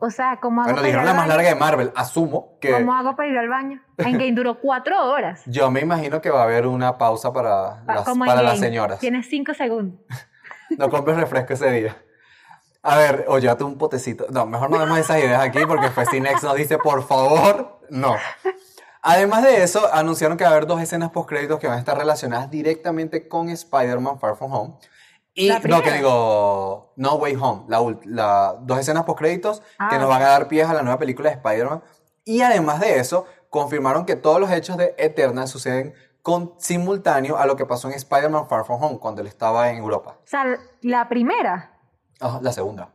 O 0.00 0.10
sea, 0.10 0.38
¿cómo 0.40 0.60
hago 0.62 0.70
Bueno, 0.70 0.84
dijeron 0.86 1.04
la 1.04 1.12
más 1.12 1.22
baño? 1.26 1.34
larga 1.36 1.48
de 1.48 1.54
Marvel. 1.56 1.92
Asumo 1.96 2.56
que... 2.60 2.70
¿Cómo 2.70 2.94
hago 2.94 3.16
para 3.16 3.28
ir 3.28 3.36
al 3.36 3.48
baño? 3.48 3.82
En 3.98 4.12
Game 4.12 4.32
duró 4.32 4.60
cuatro 4.60 5.10
horas. 5.10 5.42
Yo 5.46 5.70
me 5.72 5.80
imagino 5.80 6.20
que 6.22 6.30
va 6.30 6.42
a 6.42 6.44
haber 6.44 6.68
una 6.68 6.96
pausa 6.98 7.32
para 7.32 7.84
Pa- 7.84 7.94
las, 7.96 8.04
para 8.04 8.16
las 8.42 8.54
Endgame. 8.54 8.58
señoras. 8.60 8.98
Tienes 9.00 9.26
cinco 9.28 9.52
segundos. 9.54 10.00
No 10.78 10.90
compres 10.90 11.16
refresco 11.16 11.54
ese 11.54 11.70
día. 11.70 11.96
A 12.82 12.96
ver, 12.96 13.24
o 13.28 13.38
llévate 13.38 13.64
un 13.64 13.76
potecito. 13.76 14.26
No, 14.30 14.46
mejor 14.46 14.70
no 14.70 14.78
demos 14.78 14.98
esas 14.98 15.18
ideas 15.18 15.42
aquí 15.42 15.60
porque 15.66 15.90
Festinex 15.90 16.42
nos 16.42 16.54
dice, 16.54 16.78
por 16.78 17.06
favor, 17.06 17.80
no. 17.90 18.16
Además 19.02 19.42
de 19.42 19.62
eso, 19.62 19.92
anunciaron 19.92 20.36
que 20.36 20.44
va 20.44 20.50
a 20.50 20.52
haber 20.52 20.66
dos 20.66 20.80
escenas 20.80 21.10
post-créditos 21.10 21.58
que 21.58 21.66
van 21.66 21.76
a 21.76 21.78
estar 21.78 21.96
relacionadas 21.96 22.50
directamente 22.50 23.28
con 23.28 23.48
Spider-Man 23.48 24.18
Far 24.18 24.36
From 24.36 24.52
Home. 24.52 24.74
Y, 25.34 25.48
¿La 25.48 25.60
no, 25.60 25.82
que 25.82 25.92
digo, 25.92 26.92
No 26.96 27.14
Way 27.14 27.36
Home, 27.40 27.64
la, 27.68 28.56
dos 28.60 28.78
escenas 28.78 29.04
post-créditos 29.04 29.62
Ah, 29.78 29.88
que 29.90 29.98
nos 29.98 30.08
van 30.08 30.22
a 30.22 30.28
dar 30.28 30.48
pies 30.48 30.68
a 30.68 30.74
la 30.74 30.82
nueva 30.82 30.98
película 30.98 31.30
de 31.30 31.36
Spider-Man. 31.36 31.82
Y 32.24 32.42
además 32.42 32.80
de 32.80 32.98
eso, 32.98 33.24
confirmaron 33.50 34.04
que 34.04 34.16
todos 34.16 34.40
los 34.40 34.50
hechos 34.50 34.76
de 34.76 34.94
Eternal 34.98 35.46
suceden 35.46 35.94
con, 36.22 36.54
simultáneo 36.58 37.38
a 37.38 37.46
lo 37.46 37.56
que 37.56 37.66
pasó 37.66 37.88
en 37.88 37.94
Spider-Man 37.94 38.48
Far 38.48 38.64
From 38.64 38.82
Home, 38.82 38.98
cuando 38.98 39.20
él 39.20 39.28
estaba 39.28 39.70
en 39.70 39.78
Europa. 39.78 40.18
O 40.18 40.26
sea, 40.26 40.58
la 40.82 41.08
primera. 41.08 41.77
Ah, 42.20 42.38
la 42.42 42.52
segunda. 42.52 42.90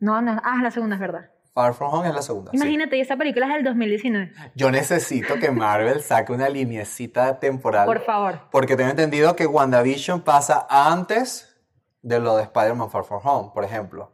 No, 0.00 0.20
no. 0.22 0.40
Ah, 0.44 0.60
la 0.62 0.70
segunda 0.70 0.96
es 0.96 1.00
verdad. 1.00 1.30
Far 1.54 1.72
From 1.72 1.94
Home 1.94 2.08
es 2.08 2.14
la 2.14 2.20
segunda. 2.22 2.50
sí. 2.50 2.56
Imagínate, 2.58 2.98
y 2.98 3.00
esa 3.00 3.16
película 3.16 3.46
es 3.46 3.54
del 3.54 3.64
2019. 3.64 4.32
Yo 4.54 4.70
necesito 4.70 5.36
que 5.36 5.50
Marvel 5.50 6.02
saque 6.02 6.32
una 6.32 6.48
linecita 6.50 7.38
temporal. 7.40 7.86
Por 7.86 8.00
favor. 8.00 8.40
Porque 8.50 8.76
tengo 8.76 8.90
entendido 8.90 9.34
que 9.36 9.46
WandaVision 9.46 10.20
pasa 10.20 10.66
antes 10.68 11.56
de 12.02 12.20
lo 12.20 12.36
de 12.36 12.42
Spider-Man 12.42 12.90
Far 12.90 13.04
From 13.04 13.20
Home, 13.24 13.50
por 13.54 13.64
ejemplo. 13.64 14.12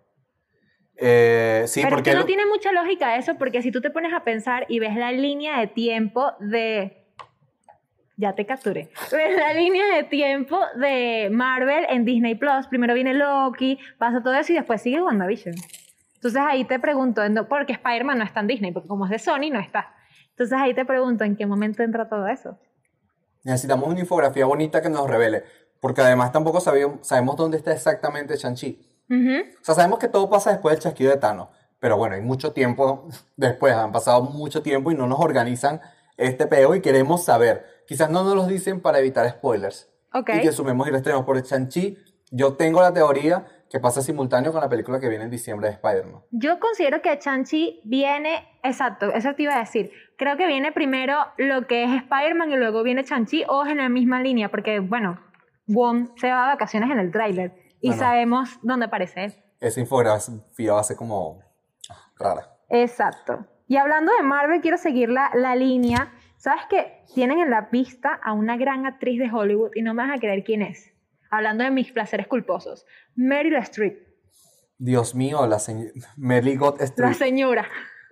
Eh, 0.96 1.64
sí, 1.66 1.80
Pero 1.82 1.88
es 1.88 1.94
porque 1.94 2.10
que 2.10 2.14
no 2.14 2.20
lo- 2.20 2.26
tiene 2.26 2.46
mucha 2.46 2.70
lógica 2.70 3.16
eso, 3.16 3.34
porque 3.36 3.60
si 3.62 3.72
tú 3.72 3.80
te 3.80 3.90
pones 3.90 4.12
a 4.14 4.22
pensar 4.22 4.66
y 4.68 4.78
ves 4.78 4.94
la 4.94 5.10
línea 5.10 5.58
de 5.58 5.66
tiempo 5.66 6.32
de... 6.38 7.01
Ya 8.22 8.34
te 8.36 8.46
capturé. 8.46 8.88
La 9.36 9.52
línea 9.52 9.96
de 9.96 10.04
tiempo 10.04 10.56
de 10.76 11.28
Marvel 11.32 11.86
en 11.88 12.04
Disney 12.04 12.36
Plus. 12.36 12.68
Primero 12.68 12.94
viene 12.94 13.14
Loki, 13.14 13.80
pasa 13.98 14.22
todo 14.22 14.32
eso 14.34 14.52
y 14.52 14.54
después 14.54 14.80
sigue 14.80 15.02
WandaVision. 15.02 15.56
Entonces 16.14 16.40
ahí 16.40 16.64
te 16.64 16.78
pregunto, 16.78 17.24
¿en 17.24 17.34
dó- 17.34 17.48
porque 17.48 17.72
Spider-Man 17.72 18.18
no 18.18 18.24
está 18.24 18.38
en 18.38 18.46
Disney, 18.46 18.70
porque 18.70 18.86
como 18.86 19.06
es 19.06 19.10
de 19.10 19.18
Sony, 19.18 19.50
no 19.52 19.58
está. 19.58 19.92
Entonces 20.30 20.56
ahí 20.56 20.72
te 20.72 20.84
pregunto, 20.84 21.24
¿en 21.24 21.34
qué 21.34 21.46
momento 21.46 21.82
entra 21.82 22.08
todo 22.08 22.28
eso? 22.28 22.60
Necesitamos 23.42 23.88
una 23.88 23.98
infografía 23.98 24.46
bonita 24.46 24.80
que 24.80 24.88
nos 24.88 25.10
revele, 25.10 25.42
porque 25.80 26.00
además 26.00 26.30
tampoco 26.30 26.60
sabíamos- 26.60 27.04
sabemos 27.04 27.34
dónde 27.36 27.56
está 27.56 27.72
exactamente 27.72 28.36
Shang-Chi. 28.36 28.88
Ujú. 29.10 29.50
O 29.60 29.64
sea, 29.64 29.74
sabemos 29.74 29.98
que 29.98 30.06
todo 30.06 30.30
pasa 30.30 30.52
después 30.52 30.76
del 30.76 30.82
chasquido 30.84 31.10
de 31.10 31.16
Thanos, 31.16 31.48
pero 31.80 31.96
bueno, 31.96 32.14
hay 32.14 32.20
mucho 32.22 32.52
tiempo 32.52 33.08
después, 33.36 33.74
han 33.74 33.90
pasado 33.90 34.22
mucho 34.22 34.62
tiempo 34.62 34.92
y 34.92 34.94
no 34.94 35.08
nos 35.08 35.18
organizan 35.18 35.80
este 36.16 36.46
peo 36.46 36.76
y 36.76 36.80
queremos 36.80 37.24
saber. 37.24 37.66
Quizás 37.92 38.08
no 38.08 38.24
nos 38.24 38.34
los 38.34 38.48
dicen 38.48 38.80
para 38.80 39.00
evitar 39.00 39.28
spoilers. 39.28 39.92
Ok. 40.14 40.30
Y 40.36 40.40
que 40.40 40.50
sumemos 40.52 40.88
y 40.88 40.90
restemos 40.92 41.26
por 41.26 41.38
Shang-Chi. 41.42 41.98
Yo 42.30 42.54
tengo 42.54 42.80
la 42.80 42.90
teoría 42.90 43.44
que 43.68 43.80
pasa 43.80 44.00
simultáneo 44.00 44.50
con 44.50 44.62
la 44.62 44.68
película 44.70 44.98
que 44.98 45.10
viene 45.10 45.24
en 45.24 45.30
diciembre 45.30 45.68
de 45.68 45.74
Spider-Man. 45.74 46.22
Yo 46.30 46.58
considero 46.58 47.02
que 47.02 47.18
Chanchi 47.18 47.82
viene, 47.84 48.48
exacto, 48.62 49.12
eso 49.12 49.34
te 49.34 49.42
iba 49.42 49.54
a 49.56 49.58
decir. 49.58 49.90
Creo 50.16 50.38
que 50.38 50.46
viene 50.46 50.72
primero 50.72 51.18
lo 51.36 51.66
que 51.66 51.84
es 51.84 51.90
Spider-Man 52.02 52.50
y 52.52 52.56
luego 52.56 52.82
viene 52.82 53.04
Chanchi 53.04 53.44
o 53.46 53.66
en 53.66 53.76
la 53.76 53.90
misma 53.90 54.22
línea, 54.22 54.50
porque 54.50 54.80
bueno, 54.80 55.20
Wong 55.66 56.12
se 56.16 56.30
va 56.30 56.44
de 56.44 56.46
vacaciones 56.54 56.90
en 56.90 56.98
el 56.98 57.12
tráiler 57.12 57.52
y 57.82 57.88
Bueno. 57.88 58.02
sabemos 58.02 58.58
dónde 58.62 58.86
aparece 58.86 59.24
él. 59.26 59.34
Esa 59.60 59.80
infografía 59.80 60.72
va 60.72 60.80
a 60.80 60.84
ser 60.84 60.96
como 60.96 61.40
rara. 62.18 62.56
Exacto. 62.70 63.44
Y 63.68 63.76
hablando 63.76 64.12
de 64.16 64.22
Marvel, 64.22 64.62
quiero 64.62 64.78
seguir 64.78 65.10
la, 65.10 65.30
la 65.34 65.54
línea. 65.56 66.12
¿Sabes 66.42 66.62
que 66.68 67.04
tienen 67.14 67.38
en 67.38 67.50
la 67.50 67.70
pista 67.70 68.18
a 68.20 68.32
una 68.32 68.56
gran 68.56 68.84
actriz 68.84 69.20
de 69.20 69.30
Hollywood 69.30 69.76
y 69.76 69.82
no 69.82 69.94
me 69.94 70.04
vas 70.04 70.16
a 70.16 70.18
creer 70.18 70.42
quién 70.42 70.60
es? 70.60 70.90
Hablando 71.30 71.62
de 71.62 71.70
mis 71.70 71.92
placeres 71.92 72.26
culposos. 72.26 72.84
Meryl 73.14 73.54
Streep, 73.58 74.08
Dios 74.76 75.14
mío, 75.14 75.46
la 75.46 75.60
señora... 75.60 75.92
Mary 76.16 76.56
Got 76.56 76.80
la 76.96 77.14
señora. 77.14 77.68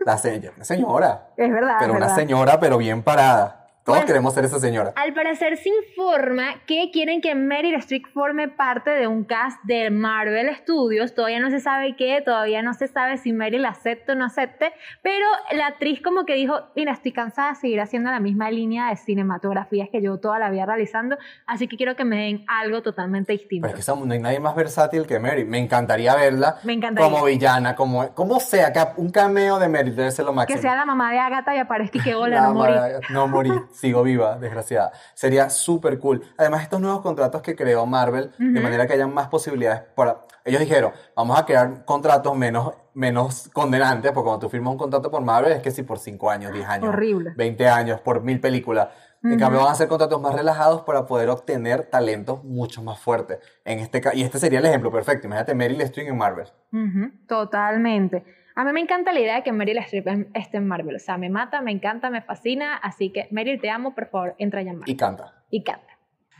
La 0.06 0.16
señora. 0.16 1.32
Es 1.36 1.50
verdad. 1.50 1.78
Pero 1.80 1.94
es 1.94 1.96
una 1.96 2.14
señora, 2.14 2.60
pero 2.60 2.78
bien 2.78 3.02
parada. 3.02 3.59
Todos 3.90 3.98
Bueno. 4.02 4.06
queremos 4.06 4.34
ser 4.34 4.44
esa 4.44 4.58
señora. 4.60 4.92
Al 4.96 5.12
parecer 5.14 5.56
se 5.56 5.68
informa 5.68 6.54
que 6.66 6.90
quieren 6.92 7.20
que 7.20 7.34
Meryl 7.34 7.74
Streep 7.76 8.06
forme 8.14 8.48
parte 8.48 8.90
de 8.90 9.06
un 9.06 9.24
cast 9.24 9.62
de 9.64 9.90
Marvel 9.90 10.54
Studios. 10.56 11.14
Todavía 11.14 11.40
no 11.40 11.50
se 11.50 11.60
sabe 11.60 11.96
qué, 11.96 12.20
todavía 12.24 12.62
no 12.62 12.72
se 12.74 12.88
sabe 12.88 13.18
si 13.18 13.32
Meryl 13.32 13.64
acepta 13.64 14.12
o 14.12 14.14
no 14.14 14.24
acepte, 14.24 14.72
pero 15.02 15.26
la 15.52 15.66
actriz 15.66 16.00
como 16.02 16.24
que 16.24 16.34
dijo, 16.34 16.54
mira, 16.76 16.92
estoy 16.92 17.12
cansada 17.12 17.50
de 17.50 17.54
seguir 17.56 17.80
haciendo 17.80 18.10
la 18.10 18.20
misma 18.20 18.50
línea 18.50 18.88
de 18.90 18.96
cinematografías 18.96 19.88
que 19.90 20.00
yo 20.02 20.18
toda 20.18 20.38
la 20.38 20.50
vida 20.50 20.66
realizando, 20.66 21.16
así 21.46 21.66
que 21.68 21.76
quiero 21.76 21.96
que 21.96 22.04
me 22.04 22.16
den 22.16 22.44
algo 22.48 22.82
totalmente 22.82 23.32
distinto. 23.32 23.66
Pero 23.66 23.78
es 23.78 23.84
que 23.86 23.92
no 23.92 24.12
hay 24.12 24.18
nadie 24.20 24.40
más 24.40 24.54
versátil 24.54 25.06
que 25.06 25.18
Mary. 25.18 25.44
Me 25.44 25.58
encantaría 25.58 26.14
verla 26.14 26.56
Me 26.64 26.72
encantaría. 26.72 27.10
como 27.10 27.24
villana, 27.24 27.74
como, 27.74 28.14
como 28.14 28.40
sea, 28.40 28.72
un 28.96 29.10
cameo 29.10 29.58
de 29.58 29.68
Mary 29.68 29.90
debe 29.90 30.10
ser 30.10 30.24
lo 30.24 30.32
máximo. 30.32 30.56
que 30.56 30.62
sea 30.62 30.76
la 30.76 30.84
mamá 30.84 31.12
de 31.12 31.18
Agatha 31.18 31.54
y 31.54 31.58
aparezca 31.58 31.98
y 31.98 32.00
que 32.02 32.14
hola, 32.14 32.36
La 32.36 32.46
no 32.48 32.54
morí. 32.54 32.74
No 33.10 33.28
morí, 33.28 33.50
sigo 33.80 34.02
viva, 34.02 34.38
desgraciada. 34.38 34.92
Sería 35.14 35.48
súper 35.48 35.98
cool. 35.98 36.22
Además, 36.36 36.62
estos 36.62 36.80
nuevos 36.80 37.00
contratos 37.00 37.40
que 37.42 37.56
creó 37.56 37.86
Marvel, 37.86 38.30
de 38.38 38.60
manera 38.60 38.86
que 38.86 38.92
hayan 38.92 39.12
más 39.14 39.28
posibilidades 39.28 39.82
para... 39.94 40.26
Ellos 40.44 40.60
dijeron, 40.60 40.92
vamos 41.16 41.38
a 41.38 41.44
crear 41.44 41.84
contratos 41.84 42.36
menos, 42.36 42.72
menos 42.94 43.48
condenantes, 43.52 44.12
porque 44.12 44.26
cuando 44.26 44.46
tú 44.46 44.50
firmas 44.50 44.72
un 44.72 44.78
contrato 44.78 45.10
por 45.10 45.22
Marvel 45.22 45.52
es 45.52 45.62
que 45.62 45.70
si 45.70 45.82
por 45.82 45.98
5 45.98 46.30
años, 46.30 46.52
10 46.52 46.66
años, 46.68 46.88
Horrible. 46.88 47.32
20 47.36 47.68
años, 47.68 48.00
por 48.00 48.22
mil 48.22 48.40
películas. 48.40 48.88
En 49.22 49.32
Ujú. 49.32 49.38
cambio, 49.38 49.60
van 49.60 49.72
a 49.72 49.74
ser 49.74 49.86
contratos 49.88 50.18
más 50.20 50.34
relajados 50.34 50.80
para 50.82 51.04
poder 51.04 51.28
obtener 51.28 51.84
talentos 51.84 52.42
mucho 52.42 52.82
más 52.82 52.98
fuertes. 52.98 53.38
En 53.66 53.78
este, 53.80 54.00
y 54.14 54.22
este 54.22 54.38
sería 54.38 54.60
el 54.60 54.64
ejemplo 54.64 54.90
perfecto. 54.90 55.26
Imagínate 55.26 55.54
Meryl 55.54 55.80
Streep 55.82 56.08
en 56.08 56.16
Marvel. 56.16 56.46
Ujú, 56.72 57.10
totalmente. 57.28 58.24
A 58.54 58.64
mí 58.64 58.72
me 58.72 58.80
encanta 58.80 59.12
la 59.12 59.20
idea 59.20 59.36
de 59.36 59.42
que 59.42 59.52
Meryl 59.52 59.78
Streep 59.78 60.06
esté 60.34 60.56
en 60.58 60.66
Marvel. 60.66 60.96
O 60.96 60.98
sea, 60.98 61.16
me 61.18 61.30
mata, 61.30 61.60
me 61.60 61.70
encanta, 61.70 62.10
me 62.10 62.22
fascina. 62.22 62.76
Así 62.76 63.10
que, 63.10 63.28
Meryl, 63.30 63.60
te 63.60 63.70
amo, 63.70 63.94
por 63.94 64.08
favor, 64.08 64.34
entra 64.38 64.62
ya 64.62 64.72
en 64.72 64.82
Y 64.86 64.96
canta. 64.96 65.34
Y 65.50 65.62
canta. 65.62 65.90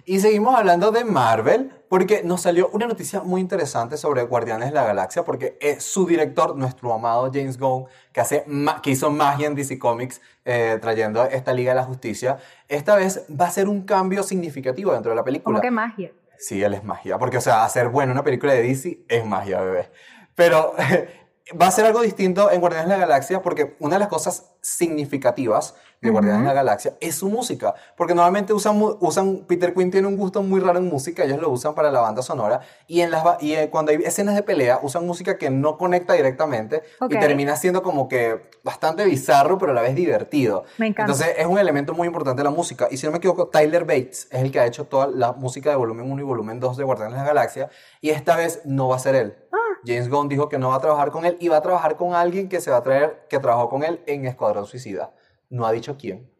Y 0.04 0.20
seguimos 0.20 0.54
hablando 0.54 0.92
de 0.92 1.04
Marvel 1.04 1.70
porque 1.88 2.22
nos 2.24 2.42
salió 2.42 2.68
una 2.72 2.86
noticia 2.86 3.20
muy 3.20 3.40
interesante 3.40 3.96
sobre 3.96 4.22
Guardianes 4.22 4.70
de 4.70 4.74
la 4.74 4.84
Galaxia 4.84 5.24
porque 5.24 5.58
es 5.60 5.84
su 5.84 6.06
director, 6.06 6.56
nuestro 6.56 6.92
amado 6.92 7.30
James 7.32 7.58
Gunn, 7.58 7.84
que, 8.12 8.20
hace 8.20 8.44
que 8.82 8.90
hizo 8.90 9.10
magia 9.10 9.46
en 9.46 9.54
DC 9.54 9.78
Comics 9.78 10.20
eh, 10.44 10.78
trayendo 10.80 11.22
esta 11.24 11.52
Liga 11.52 11.72
de 11.72 11.76
la 11.76 11.84
Justicia, 11.84 12.38
esta 12.68 12.96
vez 12.96 13.26
va 13.38 13.46
a 13.46 13.50
ser 13.50 13.68
un 13.68 13.82
cambio 13.82 14.22
significativo 14.22 14.92
dentro 14.92 15.10
de 15.10 15.16
la 15.16 15.24
película. 15.24 15.58
Como 15.58 15.62
que 15.62 15.70
magia. 15.70 16.12
Sí, 16.38 16.62
él 16.62 16.72
es 16.72 16.82
magia. 16.82 17.18
Porque, 17.18 17.36
o 17.36 17.40
sea, 17.42 17.64
hacer 17.64 17.88
bueno 17.88 18.12
una 18.12 18.24
película 18.24 18.54
de 18.54 18.62
DC 18.62 19.00
es 19.08 19.26
magia, 19.26 19.60
bebé. 19.60 19.90
Pero 20.34 20.74
va 21.60 21.66
a 21.66 21.70
ser 21.70 21.86
algo 21.86 22.02
distinto 22.02 22.50
en 22.50 22.60
Guardianes 22.60 22.88
de 22.88 22.98
la 22.98 23.06
Galaxia 23.06 23.42
porque 23.42 23.76
una 23.80 23.96
de 23.96 24.00
las 24.00 24.08
cosas 24.08 24.50
significativas 24.60 25.74
de 26.00 26.10
Guardianes 26.10 26.40
de 26.40 26.46
la 26.48 26.54
Galaxia 26.54 26.94
es 27.00 27.16
su 27.16 27.28
música. 27.28 27.74
Porque 27.96 28.14
normalmente 28.14 28.52
usan, 28.52 28.80
usan, 29.00 29.44
Peter 29.46 29.74
Quinn 29.74 29.90
tiene 29.90 30.08
un 30.08 30.16
gusto 30.16 30.42
muy 30.42 30.60
raro 30.60 30.78
en 30.78 30.86
música, 30.86 31.24
ellos 31.24 31.40
lo 31.40 31.50
usan 31.50 31.74
para 31.74 31.90
la 31.90 32.00
banda 32.00 32.22
sonora. 32.22 32.60
Y, 32.86 33.02
en 33.02 33.10
las, 33.10 33.24
y 33.42 33.54
eh, 33.54 33.68
cuando 33.70 33.92
hay 33.92 33.98
escenas 33.98 34.34
de 34.34 34.42
pelea, 34.42 34.80
usan 34.82 35.06
música 35.06 35.36
que 35.36 35.50
no 35.50 35.76
conecta 35.76 36.14
directamente 36.14 36.82
y 37.08 37.18
termina 37.18 37.56
siendo 37.56 37.82
como 37.82 38.08
que 38.08 38.50
bastante 38.64 39.04
bizarro, 39.04 39.58
pero 39.58 39.72
a 39.72 39.74
la 39.74 39.82
vez 39.82 39.94
divertido. 39.94 40.64
Me 40.78 40.86
encanta. 40.86 41.12
Entonces, 41.12 41.34
es 41.36 41.46
un 41.46 41.58
elemento 41.58 41.92
muy 41.92 42.06
importante 42.06 42.40
de 42.40 42.44
la 42.44 42.50
música. 42.50 42.88
Y 42.90 42.96
si 42.96 43.06
no 43.06 43.12
me 43.12 43.18
equivoco, 43.18 43.48
Tyler 43.48 43.84
Bates 43.84 44.28
es 44.30 44.42
el 44.42 44.50
que 44.50 44.60
ha 44.60 44.66
hecho 44.66 44.86
toda 44.86 45.06
la 45.06 45.32
música 45.32 45.70
de 45.70 45.76
volumen 45.76 46.10
1 46.10 46.20
y 46.20 46.24
volumen 46.24 46.60
2 46.60 46.78
de 46.78 46.84
Guardianes 46.84 47.14
de 47.14 47.20
la 47.20 47.26
Galaxia. 47.26 47.68
Y 48.00 48.10
esta 48.10 48.36
vez 48.36 48.62
no 48.64 48.88
va 48.88 48.96
a 48.96 49.00
ser 49.00 49.14
él. 49.14 49.34
Ah. 49.52 49.59
James 49.86 50.08
Gunn 50.08 50.28
dijo 50.28 50.48
que 50.48 50.58
no 50.58 50.68
va 50.70 50.76
a 50.76 50.80
trabajar 50.80 51.10
con 51.10 51.24
él 51.24 51.36
y 51.40 51.48
va 51.48 51.56
a 51.58 51.62
trabajar 51.62 51.96
con 51.96 52.14
alguien 52.14 52.48
que 52.48 52.60
se 52.60 52.70
va 52.70 52.78
a 52.78 52.82
traer, 52.82 53.26
que 53.28 53.38
trabajó 53.38 53.68
con 53.68 53.82
él 53.82 54.02
en 54.06 54.26
Escuadrón 54.26 54.66
Suicida. 54.66 55.10
No 55.48 55.66
ha 55.66 55.72
dicho 55.72 55.96
quién, 55.98 56.30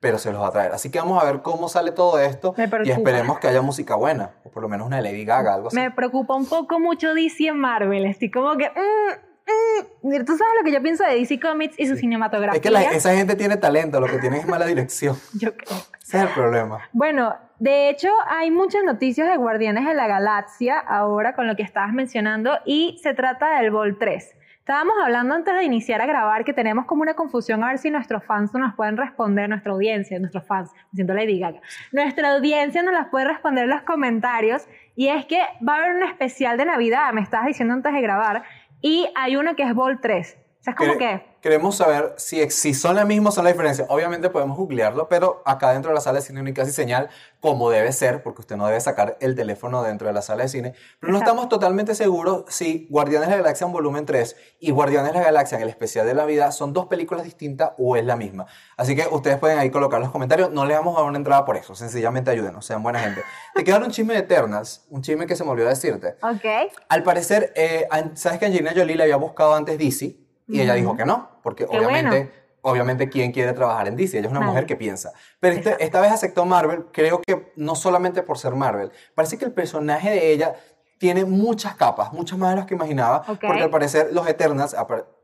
pero 0.00 0.18
se 0.18 0.32
los 0.32 0.40
va 0.42 0.48
a 0.48 0.50
traer. 0.52 0.72
Así 0.72 0.90
que 0.90 0.98
vamos 0.98 1.22
a 1.22 1.26
ver 1.26 1.42
cómo 1.42 1.68
sale 1.68 1.92
todo 1.92 2.18
esto 2.18 2.54
y 2.84 2.90
esperemos 2.90 3.38
que 3.38 3.48
haya 3.48 3.62
música 3.62 3.94
buena, 3.96 4.32
o 4.44 4.50
por 4.50 4.62
lo 4.62 4.68
menos 4.68 4.86
una 4.86 5.00
Lady 5.00 5.24
Gaga, 5.24 5.54
algo 5.54 5.68
así. 5.68 5.76
Me 5.76 5.90
preocupa 5.90 6.34
un 6.34 6.46
poco 6.46 6.78
mucho 6.78 7.14
DC 7.14 7.46
en 7.48 7.58
Marvel. 7.58 8.04
Estoy 8.06 8.30
como 8.30 8.56
que. 8.56 8.68
mm, 8.70 10.08
mm. 10.08 10.24
Tú 10.24 10.36
sabes 10.36 10.54
lo 10.58 10.64
que 10.64 10.72
yo 10.72 10.80
pienso 10.82 11.04
de 11.04 11.16
DC 11.16 11.38
Comics 11.40 11.78
y 11.78 11.86
su 11.86 11.96
cinematografía. 11.96 12.56
Es 12.56 12.62
que 12.62 12.70
la- 12.70 12.82
esa 12.82 13.14
gente 13.14 13.34
tiene 13.36 13.56
talento, 13.56 14.00
lo 14.00 14.06
que 14.06 14.18
tiene 14.18 14.38
es 14.38 14.46
mala 14.46 14.64
dirección. 14.66 15.16
Yo 15.34 15.54
creo. 15.56 15.78
Ese 16.02 16.16
es 16.18 16.22
el 16.24 16.28
problema. 16.30 16.80
Bueno, 16.92 17.34
de 17.60 17.88
hecho, 17.90 18.08
hay 18.28 18.50
muchas 18.50 18.82
noticias 18.82 19.28
de 19.28 19.36
Guardianes 19.36 19.86
de 19.86 19.94
la 19.94 20.06
Galaxia 20.08 20.78
ahora 20.78 21.34
con 21.34 21.46
lo 21.46 21.54
que 21.56 21.62
estabas 21.62 21.92
mencionando 21.92 22.58
y 22.64 22.98
se 23.02 23.14
trata 23.14 23.60
del 23.60 23.70
Vol 23.70 23.98
3. 23.98 24.36
Estábamos 24.58 24.94
hablando 25.02 25.34
antes 25.34 25.54
de 25.54 25.64
iniciar 25.64 26.00
a 26.00 26.06
grabar 26.06 26.44
que 26.44 26.52
tenemos 26.52 26.86
como 26.86 27.02
una 27.02 27.14
confusión 27.14 27.62
a 27.62 27.68
ver 27.68 27.78
si 27.78 27.90
nuestros 27.90 28.24
fans 28.24 28.52
no 28.54 28.60
nos 28.60 28.74
pueden 28.74 28.96
responder, 28.96 29.48
nuestra 29.48 29.72
audiencia, 29.72 30.18
nuestros 30.18 30.46
fans, 30.46 30.70
me 30.92 30.96
siento 30.96 31.12
Lady 31.14 31.38
Gaga, 31.38 31.60
nuestra 31.92 32.34
audiencia 32.34 32.82
nos 32.82 32.94
las 32.94 33.08
puede 33.08 33.26
responder 33.26 33.64
en 33.64 33.70
los 33.70 33.82
comentarios 33.82 34.66
y 34.96 35.08
es 35.08 35.26
que 35.26 35.40
va 35.66 35.74
a 35.74 35.76
haber 35.78 35.96
un 35.96 36.02
especial 36.04 36.56
de 36.56 36.64
Navidad, 36.66 37.12
me 37.12 37.20
estabas 37.20 37.46
diciendo 37.48 37.74
antes 37.74 37.92
de 37.92 38.00
grabar, 38.00 38.42
y 38.80 39.08
hay 39.16 39.36
uno 39.36 39.54
que 39.56 39.64
es 39.64 39.74
Vol 39.74 40.00
3. 40.00 40.38
O 40.60 40.62
sea, 40.62 40.72
es 40.72 40.76
como 40.76 40.92
Quere- 40.94 40.98
que... 41.20 41.29
Queremos 41.40 41.76
saber 41.76 42.14
si, 42.18 42.50
si 42.50 42.74
son 42.74 42.96
la 42.96 43.06
misma 43.06 43.30
o 43.30 43.32
son 43.32 43.44
la 43.44 43.52
diferencia. 43.52 43.86
Obviamente 43.88 44.28
podemos 44.28 44.58
googlearlo, 44.58 45.08
pero 45.08 45.42
acá 45.46 45.72
dentro 45.72 45.90
de 45.90 45.94
la 45.94 46.02
sala 46.02 46.18
de 46.18 46.24
cine 46.26 46.40
única 46.40 46.62
y 46.62 46.70
señal, 46.70 47.08
como 47.40 47.70
debe 47.70 47.92
ser, 47.92 48.22
porque 48.22 48.42
usted 48.42 48.56
no 48.56 48.66
debe 48.66 48.80
sacar 48.80 49.16
el 49.20 49.34
teléfono 49.34 49.82
dentro 49.82 50.06
de 50.06 50.12
la 50.12 50.20
sala 50.20 50.42
de 50.42 50.50
cine. 50.50 50.74
Pero 51.00 51.12
no 51.12 51.18
estamos 51.18 51.48
totalmente 51.48 51.94
seguros 51.94 52.44
si 52.48 52.86
Guardianes 52.90 53.28
de 53.28 53.36
la 53.36 53.42
Galaxia 53.42 53.66
en 53.66 53.72
volumen 53.72 54.04
3 54.04 54.36
y 54.60 54.70
Guardianes 54.70 55.12
de 55.12 55.18
la 55.18 55.24
Galaxia 55.24 55.56
en 55.56 55.62
el 55.62 55.70
especial 55.70 56.06
de 56.06 56.12
la 56.12 56.26
vida 56.26 56.52
son 56.52 56.74
dos 56.74 56.86
películas 56.86 57.24
distintas 57.24 57.72
o 57.78 57.96
es 57.96 58.04
la 58.04 58.16
misma. 58.16 58.46
Así 58.76 58.94
que 58.94 59.06
ustedes 59.10 59.38
pueden 59.38 59.58
ahí 59.58 59.70
colocar 59.70 59.98
los 60.00 60.10
comentarios. 60.10 60.50
No 60.50 60.66
le 60.66 60.74
vamos 60.74 60.94
a 60.96 61.00
dar 61.00 61.08
una 61.08 61.18
entrada 61.18 61.46
por 61.46 61.56
eso. 61.56 61.74
Sencillamente 61.74 62.30
ayúdenos, 62.30 62.66
sean 62.66 62.82
buena 62.82 63.00
gente. 63.00 63.22
Te 63.54 63.64
quedaron 63.64 63.86
un 63.86 63.92
chisme 63.92 64.12
de 64.12 64.20
Eternals, 64.20 64.84
un 64.90 65.00
chisme 65.00 65.26
que 65.26 65.36
se 65.36 65.44
me 65.44 65.50
olvidó 65.50 65.68
decirte. 65.68 66.16
Ok. 66.22 66.72
Al 66.88 67.02
parecer, 67.02 67.52
eh, 67.56 67.88
sabes 68.14 68.38
que 68.38 68.44
Angelina 68.44 68.72
Jolie 68.74 68.96
le 68.96 69.04
había 69.04 69.16
buscado 69.16 69.54
antes 69.54 69.78
DC 69.78 70.29
y 70.50 70.60
ella 70.60 70.74
dijo 70.74 70.96
que 70.96 71.04
no, 71.04 71.28
porque 71.42 71.66
Qué 71.66 71.76
obviamente, 71.78 72.16
bueno. 72.18 72.30
obviamente, 72.62 73.08
¿quién 73.08 73.32
quiere 73.32 73.52
trabajar 73.52 73.88
en 73.88 73.96
DC? 73.96 74.18
Ella 74.18 74.26
es 74.26 74.30
una 74.32 74.40
mujer 74.40 74.66
que 74.66 74.76
piensa. 74.76 75.12
Pero 75.40 75.56
este- 75.56 75.82
esta 75.84 76.00
vez 76.00 76.12
aceptó 76.12 76.44
Marvel, 76.44 76.86
creo 76.92 77.20
que 77.22 77.52
no 77.56 77.74
solamente 77.74 78.22
por 78.22 78.38
ser 78.38 78.54
Marvel, 78.54 78.90
parece 79.14 79.38
que 79.38 79.44
el 79.44 79.52
personaje 79.52 80.10
de 80.10 80.32
ella 80.32 80.54
tiene 80.98 81.24
muchas 81.24 81.74
capas, 81.76 82.12
muchas 82.12 82.38
más 82.38 82.50
de 82.50 82.56
las 82.56 82.66
que 82.66 82.74
imaginaba, 82.74 83.22
porque 83.22 83.62
al 83.62 83.70
parecer 83.70 84.10
los 84.12 84.26
Eternals, 84.28 84.76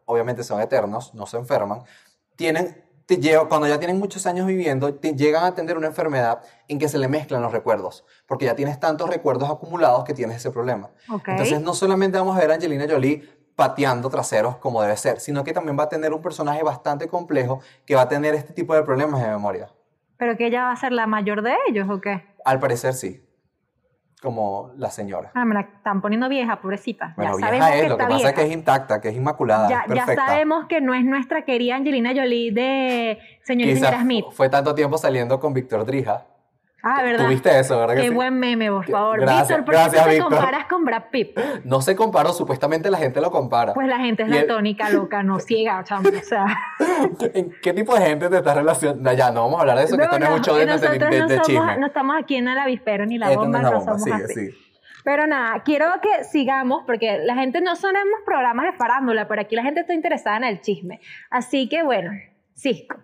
obviamente 0.06 0.42
son 0.42 0.60
eternos, 0.60 1.12
no 1.14 1.26
se 1.26 1.36
enferman, 1.36 1.82
tienen, 2.36 2.82
cuando 3.48 3.66
ya 3.68 3.78
tienen 3.78 3.98
muchos 3.98 4.26
años 4.26 4.46
viviendo, 4.46 4.94
te 4.94 5.14
llegan 5.14 5.44
a 5.44 5.54
tener 5.54 5.76
una 5.76 5.86
enfermedad 5.88 6.40
en 6.66 6.78
que 6.78 6.88
se 6.88 6.98
le 6.98 7.06
mezclan 7.08 7.40
los 7.42 7.52
recuerdos, 7.52 8.04
porque 8.26 8.46
ya 8.46 8.56
tienes 8.56 8.80
tantos 8.80 9.08
recuerdos 9.08 9.48
acumulados 9.50 10.04
que 10.04 10.14
tienes 10.14 10.36
ese 10.38 10.50
problema. 10.50 10.90
Entonces 11.32 11.60
no 11.60 11.74
solamente 11.74 12.18
vamos 12.18 12.36
a 12.36 12.40
ver 12.40 12.50
a 12.50 12.54
Angelina 12.54 12.86
Jolie 12.88 13.28
pateando 13.56 14.10
traseros 14.10 14.56
como 14.58 14.82
debe 14.82 14.96
ser, 14.98 15.18
sino 15.18 15.42
que 15.42 15.52
también 15.52 15.78
va 15.78 15.84
a 15.84 15.88
tener 15.88 16.12
un 16.12 16.20
personaje 16.20 16.62
bastante 16.62 17.08
complejo 17.08 17.60
que 17.86 17.94
va 17.94 18.02
a 18.02 18.08
tener 18.08 18.34
este 18.34 18.52
tipo 18.52 18.74
de 18.74 18.82
problemas 18.82 19.20
de 19.22 19.28
memoria. 19.28 19.68
¿Pero 20.18 20.36
que 20.36 20.46
ella 20.46 20.64
va 20.64 20.72
a 20.72 20.76
ser 20.76 20.92
la 20.92 21.06
mayor 21.06 21.42
de 21.42 21.54
ellos 21.68 21.88
o 21.90 22.00
qué? 22.00 22.22
Al 22.44 22.60
parecer 22.60 22.92
sí. 22.94 23.22
como 24.22 24.72
la 24.76 24.90
señora. 24.90 25.30
Ah, 25.34 25.44
me 25.44 25.54
la 25.54 25.60
están 25.60 26.00
poniendo 26.00 26.28
vieja, 26.28 26.60
pobrecita. 26.60 27.14
Bueno, 27.16 27.38
ya 27.38 27.50
vieja 27.50 27.66
sabemos 27.66 27.76
es, 27.76 27.82
que 27.82 27.88
lo 27.88 27.96
que 27.96 28.02
pasa 28.04 28.16
vieja. 28.16 28.28
es 28.28 28.34
que 28.34 28.42
es 28.42 28.52
intacta, 28.52 29.00
que 29.00 29.08
es 29.08 29.16
inmaculada, 29.16 29.68
ya, 29.68 29.80
es 29.80 29.88
ya 29.88 29.94
perfecta. 29.94 30.26
sabemos 30.26 30.66
que 30.66 30.80
no 30.80 30.94
es 30.94 31.04
nuestra 31.04 31.44
querida 31.44 31.76
Angelina 31.76 32.12
Jolie 32.14 32.52
de 32.52 33.18
Señor 33.42 33.68
y 33.68 33.74
Señora 33.76 34.00
Smith. 34.02 34.26
fue 34.32 34.48
tanto 34.48 34.74
tiempo 34.74 34.98
saliendo 34.98 35.40
con 35.40 35.54
Víctor 35.54 35.84
Drija. 35.86 36.26
Ah, 36.88 37.03
¿verdad? 37.03 37.25
¿Tuviste 37.27 37.59
eso, 37.59 37.79
verdad 37.81 37.94
que 37.96 38.03
Qué 38.03 38.09
sí? 38.09 38.14
buen 38.14 38.38
meme, 38.38 38.70
por 38.70 38.85
Que- 38.85 38.92
favor. 38.92 39.20
gracias, 39.20 39.49
Víctor, 39.49 39.64
¿por 39.64 39.75
qué 39.75 39.81
gracias, 39.81 40.03
tú 40.05 40.09
te 40.09 40.14
Víctor. 40.14 40.33
comparas 40.35 40.66
con 40.66 40.85
Brad 40.85 41.03
Pitt? 41.11 41.37
No 41.64 41.81
se 41.83 41.96
comparó, 41.96 42.33
supuestamente 42.33 42.90
la 42.90 42.99
gente 42.99 43.20
lo 43.20 43.31
compara. 43.33 43.75
Pues 43.75 43.88
la 43.88 43.99
gente 43.99 44.22
es 44.22 44.29
Y 44.29 44.37
el- 44.37 44.46
loca, 44.94 45.22
no 45.25 45.40
ciega, 45.40 45.83
chamo. 45.85 46.09
O 46.09 46.22
sea, 46.25 46.46
¿En 47.35 47.53
qué 47.61 47.72
tipo 47.72 47.94
de 47.94 48.07
gente 48.07 48.29
te 48.29 48.37
estás 48.37 48.57
relacionando? 48.57 49.12
Ya, 49.12 49.31
no 49.33 49.42
vamos 49.42 49.59
a 49.59 49.61
hablar 49.62 49.79
de 49.79 49.85
eso, 49.85 49.96
que 49.96 50.05
esto 50.05 50.18
no 50.18 50.25
es 50.27 50.31
un 50.33 50.40
show 50.42 50.55
de, 50.57 50.66
de- 50.66 50.79
de- 50.79 50.99
no, 50.99 51.27
de 51.29 51.35
somos- 51.37 51.46
chisme. 51.46 51.79
no 51.79 51.87
estamos 51.87 52.16
aquí 52.22 52.37
en 52.37 52.49
el 52.49 52.59
avispero 52.59 53.05
ni 53.07 53.18
la 53.18 53.31
Esto 53.31 53.40
bomba, 53.40 53.59
no 53.61 53.66
es 53.68 53.72
no 53.72 53.79
bomba, 53.81 53.92
somos 53.99 54.03
sigue, 54.05 54.25
así. 54.25 54.35
sigue. 54.35 54.55
Pero 55.05 55.27
nada, 55.27 55.62
quiero 55.64 55.87
que 56.03 56.25
sigamos 56.25 56.83
porque 56.87 57.18
la 57.25 57.35
gente 57.37 57.61
no 57.61 57.77
sonemos 57.77 58.20
programas 58.25 58.66
de 58.66 58.72
farándula, 58.72 59.29
pero 59.29 59.40
aquí 59.40 59.55
la 59.55 59.62
gente 59.62 59.81
está 59.81 59.94
interesada 59.94 60.37
en 60.38 60.44
el 60.44 60.61
chisme. 60.61 61.01
Así 61.31 61.68
que 61.68 61.83
bueno, 61.85 62.11
Cisco, 62.57 62.96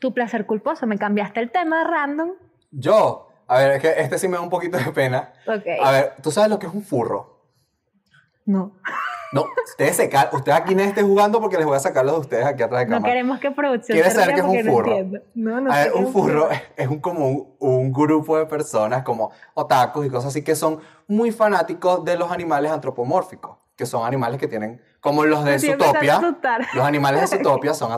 tu 0.00 0.12
placer 0.12 0.44
culposo, 0.46 0.86
me 0.86 0.98
cambiaste 0.98 1.38
el 1.40 1.50
tema 1.50 1.84
random. 1.84 2.30
Yo, 2.70 3.28
a 3.46 3.58
ver, 3.58 3.72
es 3.72 3.82
que 3.82 3.94
este 4.02 4.18
sí 4.18 4.28
me 4.28 4.36
da 4.36 4.42
un 4.42 4.50
poquito 4.50 4.76
de 4.78 4.90
pena. 4.92 5.32
Ok. 5.46 5.64
A 5.82 5.90
ver, 5.90 6.14
¿tú 6.22 6.30
sabes 6.30 6.50
lo 6.50 6.58
que 6.58 6.66
es 6.66 6.74
un 6.74 6.82
furro? 6.82 7.38
No, 8.44 8.72
No, 9.32 9.44
ustedes 9.66 9.96
se 9.96 10.08
ca- 10.08 10.30
ustedes 10.32 10.56
aquí 10.58 10.74
no 10.74 10.82
estén 10.82 11.06
jugando 11.06 11.38
porque 11.38 11.58
les 11.58 11.66
voy 11.66 11.76
a 11.76 11.80
sacarlos 11.80 12.14
de 12.14 12.20
ustedes 12.20 12.46
aquí 12.46 12.62
atrás 12.62 12.80
de 12.80 12.86
no 12.86 12.96
cámara. 12.96 13.12
queremos 13.12 13.38
que 13.40 13.50
producción 13.50 13.94
¿Quieres 13.96 14.14
se 14.14 14.20
saber 14.20 14.34
qué 14.36 14.40
es 14.40 14.46
un 14.46 14.66
no 14.66 14.72
furro? 14.72 14.96
No, 15.34 15.60
no 15.60 15.70
a 15.70 15.76
ver, 15.80 15.92
un 15.92 16.10
furro 16.12 16.48
es, 16.76 16.88
un, 16.88 16.98
como 17.00 17.28
un, 17.28 17.56
un 17.58 17.92
grupo 17.92 18.38
de 18.38 18.46
personas 18.46 19.02
como 19.02 19.30
otakus 19.52 20.06
y 20.06 20.08
cosas 20.08 20.28
así 20.30 20.42
que 20.42 20.56
son 20.56 20.80
muy 21.06 21.30
fanáticos 21.30 22.02
de 22.06 22.16
los 22.16 22.30
animales 22.32 22.72
antropomórficos, 22.72 23.58
que 23.76 23.84
son 23.84 24.06
animales 24.06 24.40
que 24.40 24.48
tienen, 24.48 24.80
como 25.00 25.26
los 25.26 25.44
de 25.44 25.58
Zootopia, 25.58 26.18
los 26.72 26.84
animales 26.86 27.20
de 27.20 27.26
Zootopia 27.36 27.74
son 27.74 27.92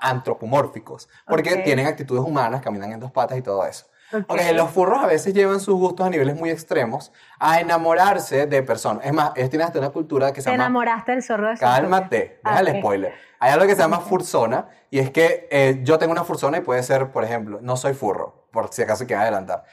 antropomórficos, 0.00 1.08
porque 1.26 1.56
tienen 1.58 1.86
actitudes 1.86 2.24
humanas, 2.24 2.62
caminan 2.62 2.90
en 2.92 2.98
dos 2.98 3.12
patas 3.12 3.38
y 3.38 3.42
todo 3.42 3.64
eso. 3.64 3.86
Ok. 4.12 4.24
Ok, 4.28 4.40
los 4.54 4.70
furros 4.70 5.02
a 5.02 5.06
veces 5.06 5.34
llevan 5.34 5.60
sus 5.60 5.74
gustos 5.74 6.06
a 6.06 6.10
niveles 6.10 6.36
muy 6.36 6.50
extremos 6.50 7.12
a 7.38 7.60
enamorarse 7.60 8.46
de 8.46 8.62
personas. 8.62 9.04
Es 9.06 9.12
más, 9.12 9.32
ellos 9.34 9.50
tienen 9.50 9.66
hasta 9.66 9.78
una 9.78 9.90
cultura 9.90 10.32
que 10.32 10.40
se 10.40 10.46
Te 10.46 10.50
llama 10.52 10.64
enamoraste 10.64 11.12
del 11.12 11.22
zorro 11.22 11.48
de 11.48 11.56
Cálmate, 11.56 12.40
Ah, 12.44 12.50
deja 12.50 12.60
el 12.60 12.68
ok. 12.68 12.76
spoiler. 12.80 13.14
Hay 13.40 13.52
algo 13.52 13.66
que 13.66 13.74
se 13.74 13.82
llama 13.82 14.00
fursona 14.00 14.68
y 14.90 14.98
es 15.00 15.10
que 15.10 15.48
eh, 15.50 15.80
yo 15.82 15.98
tengo 15.98 16.12
una 16.12 16.24
fursona 16.24 16.58
y 16.58 16.60
puede 16.60 16.82
ser, 16.82 17.10
por 17.10 17.24
ejemplo, 17.24 17.58
no 17.60 17.76
soy 17.76 17.94
furro, 17.94 18.46
por 18.50 18.72
si 18.72 18.82
acaso 18.82 19.06
quieren 19.06 19.22
adelantar. 19.22 19.64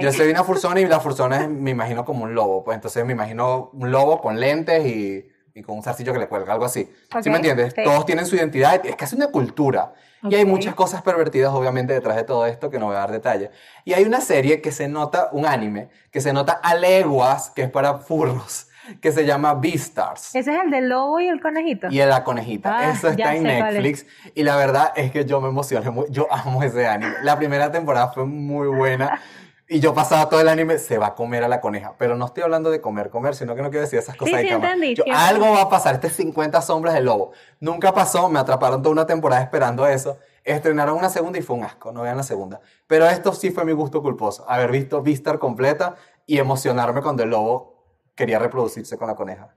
Yo 0.00 0.12
soy 0.12 0.28
una 0.30 0.44
fursona 0.44 0.80
y 0.80 0.86
la 0.86 1.00
fursona 1.00 1.42
es, 1.42 1.48
me 1.48 1.70
imagino 1.70 2.04
como 2.04 2.24
un 2.24 2.34
lobo, 2.34 2.64
pues 2.64 2.74
entonces 2.76 3.04
me 3.04 3.12
imagino 3.12 3.70
un 3.72 3.90
lobo 3.90 4.20
con 4.20 4.38
lentes 4.40 4.84
y, 4.86 5.28
y 5.58 5.62
con 5.62 5.76
un 5.76 5.82
zarcillo 5.82 6.12
que 6.12 6.18
le 6.20 6.28
cuelga, 6.28 6.52
algo 6.52 6.64
así. 6.64 6.84
¿Sí 6.84 7.18
Ok, 7.18 7.26
me 7.26 7.36
entiendes? 7.36 7.72
sí. 7.76 7.82
Todos 7.84 8.06
tienen 8.06 8.26
su 8.26 8.36
identidad, 8.36 8.80
es 8.84 8.96
casi 8.96 9.16
una 9.16 9.28
cultura. 9.28 9.92
Y 10.22 10.34
hay 10.34 10.44
muchas 10.44 10.74
cosas 10.74 11.02
pervertidas, 11.02 11.52
obviamente, 11.52 11.92
detrás 11.92 12.16
de 12.16 12.24
todo 12.24 12.44
esto 12.46 12.70
que 12.70 12.78
no 12.80 12.86
voy 12.86 12.96
a 12.96 13.00
dar 13.00 13.12
detalle. 13.12 13.50
Y 13.84 13.92
hay 13.92 14.04
una 14.04 14.20
serie 14.20 14.60
que 14.60 14.72
se 14.72 14.88
nota, 14.88 15.28
un 15.30 15.46
anime, 15.46 15.90
que 16.10 16.20
se 16.20 16.32
nota 16.32 16.52
a 16.54 16.74
leguas, 16.74 17.50
que 17.50 17.62
es 17.62 17.70
para 17.70 17.98
furros, 17.98 18.66
que 19.00 19.12
se 19.12 19.24
llama 19.24 19.54
Beastars 19.54 20.34
Ese 20.34 20.52
es 20.52 20.60
el 20.64 20.70
del 20.72 20.88
lobo 20.88 21.20
y 21.20 21.28
el 21.28 21.40
conejito. 21.40 21.86
y 21.88 21.98
la 21.98 22.24
conejita. 22.24 22.76
Ah, 22.78 22.90
Eso 22.92 23.08
está 23.08 23.34
en 23.36 23.42
cuál 23.44 23.76
es. 23.76 23.82
Netflix. 23.82 24.06
Y 24.34 24.42
la 24.42 24.56
verdad 24.56 24.92
es 24.96 25.12
que 25.12 25.24
yo 25.24 25.40
me 25.40 25.48
emocioné 25.50 25.88
muy. 25.90 26.06
Yo 26.10 26.26
amo 26.32 26.62
ese 26.64 26.86
anime. 26.88 27.14
La 27.22 27.36
primera 27.38 27.70
temporada 27.70 28.08
fue 28.08 28.24
muy 28.26 28.66
buena. 28.66 29.20
Y 29.70 29.80
yo 29.80 29.92
pasaba 29.92 30.30
todo 30.30 30.40
el 30.40 30.48
anime, 30.48 30.78
se 30.78 30.96
va 30.96 31.08
a 31.08 31.14
comer 31.14 31.44
a 31.44 31.48
la 31.48 31.60
coneja. 31.60 31.94
Pero 31.98 32.16
no 32.16 32.24
estoy 32.24 32.42
hablando 32.42 32.70
de 32.70 32.80
comer, 32.80 33.10
comer, 33.10 33.34
sino 33.34 33.54
que 33.54 33.60
no 33.62 33.68
quiero 33.68 33.82
decir 33.82 33.98
esas 33.98 34.16
cosas 34.16 34.30
Sí, 34.30 34.36
de 34.38 34.42
sí, 34.44 34.48
cama. 34.48 34.64
entendí, 34.72 34.94
Yo, 34.94 35.04
sí, 35.04 35.10
algo 35.14 35.50
va 35.50 35.62
a 35.62 35.68
pasar. 35.68 35.94
Este 35.96 36.06
es 36.06 36.14
50 36.14 36.62
sombras 36.62 36.94
del 36.94 37.04
lobo. 37.04 37.32
Nunca 37.60 37.92
pasó, 37.92 38.30
me 38.30 38.38
atraparon 38.38 38.80
toda 38.82 38.92
una 38.94 39.06
temporada 39.06 39.42
esperando 39.42 39.86
eso. 39.86 40.18
Estrenaron 40.42 40.96
una 40.96 41.10
segunda 41.10 41.38
y 41.38 41.42
fue 41.42 41.56
un 41.56 41.64
asco. 41.64 41.92
No 41.92 42.00
vean 42.00 42.16
la 42.16 42.22
segunda. 42.22 42.60
Pero 42.86 43.06
esto 43.06 43.32
sí 43.34 43.50
fue 43.50 43.66
mi 43.66 43.72
gusto 43.72 44.00
culposo. 44.02 44.48
Haber 44.48 44.70
visto 44.70 45.02
Vistar 45.02 45.38
completa 45.38 45.96
y 46.24 46.38
emocionarme 46.38 47.02
cuando 47.02 47.22
el 47.24 47.28
lobo 47.30 47.84
quería 48.14 48.38
reproducirse 48.38 48.96
con 48.96 49.08
la 49.08 49.16
coneja. 49.16 49.54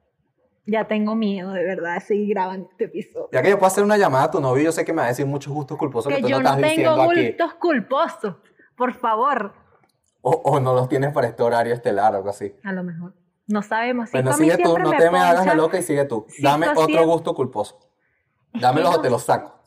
Ya 0.65 0.88
tengo 0.88 1.15
miedo, 1.15 1.54
de 1.54 1.63
verdad, 1.63 1.95
de 1.95 2.02
seguir 2.02 2.30
grabando 2.36 2.67
este 2.69 2.84
episodio. 2.84 3.30
Ya 3.32 3.41
que 3.41 3.50
yo 3.50 3.58
puedo 3.58 3.67
hacer 3.67 3.84
una 3.86 3.97
llamada 3.97 4.26
a 4.26 4.32
tu 4.32 4.41
novio, 4.41 4.63
yo 4.65 4.71
sé 4.74 4.84
que 4.84 4.91
me 4.91 4.97
va 5.00 5.06
a 5.06 5.10
decir 5.10 5.26
muchos 5.26 5.54
gustos 5.54 5.78
culposos 5.78 6.10
que, 6.10 6.17
Que 6.17 6.21
tú 6.24 6.28
yo 6.28 6.38
no 6.38 6.43
no 6.43 6.50
estás 6.50 6.62
tengo 6.62 6.91
diciendo 6.95 7.02
aquí. 7.12 7.28
gustos 7.30 7.54
culposos. 7.56 8.36
Por 8.76 8.93
favor. 8.93 9.54
O, 10.22 10.32
o 10.32 10.60
no 10.60 10.74
los 10.74 10.88
tienes 10.88 11.12
para 11.14 11.28
este 11.28 11.42
horario 11.44 11.74
estelar 11.74 12.14
o 12.14 12.18
algo 12.18 12.30
así. 12.30 12.54
A 12.64 12.72
lo 12.74 12.84
mejor. 12.84 13.14
No 13.48 13.62
sabemos. 13.64 14.12
Bueno, 14.12 14.32
a 14.32 14.38
mí 14.38 14.50
sigue 14.50 14.64
tú, 14.64 14.78
no 14.78 14.92
te 14.92 15.10
me 15.12 15.20
hagas 15.20 15.46
la 15.46 15.56
loca 15.56 15.80
y 15.80 15.84
sigue 15.84 16.06
tú. 16.06 16.26
Dame 16.42 16.70
otro 16.70 16.86
siempre- 16.86 17.06
gusto 17.06 17.34
culposo. 17.34 17.80
Dámelos 18.54 18.92
no- 18.92 18.98
o 18.98 19.02
te 19.02 19.10
los 19.10 19.24
saco. 19.24 19.60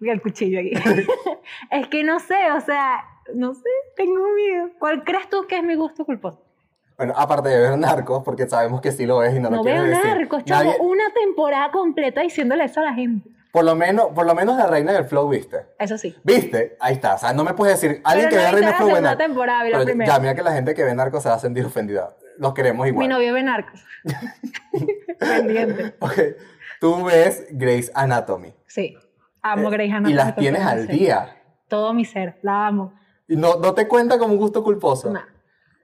Y 0.00 0.08
el 0.08 0.20
cuchillo 0.22 0.60
aquí. 0.60 0.72
es 1.70 1.88
que 1.88 2.04
no 2.04 2.18
sé, 2.20 2.50
o 2.52 2.60
sea, 2.60 3.04
no 3.34 3.54
sé, 3.54 3.68
tengo 3.96 4.20
miedo. 4.34 4.70
¿Cuál 4.78 5.04
crees 5.04 5.28
tú 5.30 5.46
que 5.48 5.58
es 5.58 5.62
mi 5.64 5.74
gusto 5.76 6.04
culposo? 6.04 6.42
Bueno, 6.96 7.12
aparte 7.16 7.48
de 7.48 7.58
ver 7.70 7.78
narcos, 7.78 8.22
porque 8.24 8.46
sabemos 8.48 8.80
que 8.80 8.92
sí 8.92 9.04
lo 9.06 9.22
es 9.22 9.34
y 9.34 9.40
no, 9.40 9.50
No, 9.50 9.56
lo 9.58 9.64
veo 9.64 9.82
decir. 9.82 10.04
narcos, 10.04 10.44
chavo. 10.44 10.70
Nadie- 10.70 10.80
Una 10.80 11.04
temporada 11.12 11.70
completa 11.70 12.20
diciéndole 12.22 12.64
eso 12.64 12.80
a 12.80 12.84
la 12.84 12.94
gente. 12.94 13.28
Por, 13.54 13.64
lo 13.64 13.76
menos, 13.76 14.08
por 14.08 14.26
lo 14.26 14.34
menos 14.34 14.56
la 14.56 14.66
reina 14.66 14.92
del 14.92 15.04
flow, 15.04 15.28
¿viste? 15.28 15.64
Eso 15.78 15.96
sí. 15.96 16.12
¿Viste? 16.24 16.76
Ahí 16.80 16.94
está. 16.94 17.14
O 17.14 17.18
sea, 17.18 17.32
no 17.32 17.44
me 17.44 17.54
puedes 17.54 17.80
decir, 17.80 18.00
alguien 18.02 18.28
Pero 18.28 18.30
que 18.30 18.36
no 18.36 18.42
vea 18.42 18.50
Reina 18.50 18.66
del 18.66 18.76
Flow 18.78 18.88
ve 18.88 19.00
narcos. 19.00 19.26
temporada, 19.26 19.62
la 19.62 19.78
Pero 19.78 19.84
primera. 19.84 20.12
Ya, 20.12 20.18
mira 20.18 20.34
que 20.34 20.42
la 20.42 20.52
gente 20.54 20.74
que 20.74 20.82
ve 20.82 20.92
narcos 20.92 21.22
se 21.22 21.28
va 21.28 21.36
a 21.36 21.38
sentir 21.38 21.64
ofendida. 21.64 22.16
Los 22.36 22.52
queremos 22.52 22.84
igual. 22.88 23.06
Mi 23.06 23.14
novio 23.14 23.32
ve 23.32 23.44
narcos. 23.44 23.80
Pendiente. 25.20 25.94
Ok. 26.00 26.18
Tú 26.80 27.04
ves 27.04 27.46
Grey's 27.52 27.92
Anatomy. 27.94 28.52
Sí. 28.66 28.98
Amo 29.40 29.70
Grey's 29.70 29.90
Y 29.90 29.92
Anatomy 29.92 30.14
las 30.14 30.32
con 30.32 30.42
tienes 30.42 30.62
al 30.62 30.88
día. 30.88 31.36
Todo 31.68 31.94
mi 31.94 32.04
ser. 32.04 32.40
La 32.42 32.66
amo. 32.66 32.92
Y 33.28 33.36
no, 33.36 33.60
no 33.60 33.72
te 33.72 33.86
cuenta 33.86 34.18
como 34.18 34.32
un 34.32 34.40
gusto 34.40 34.64
culposo. 34.64 35.12
No. 35.12 35.20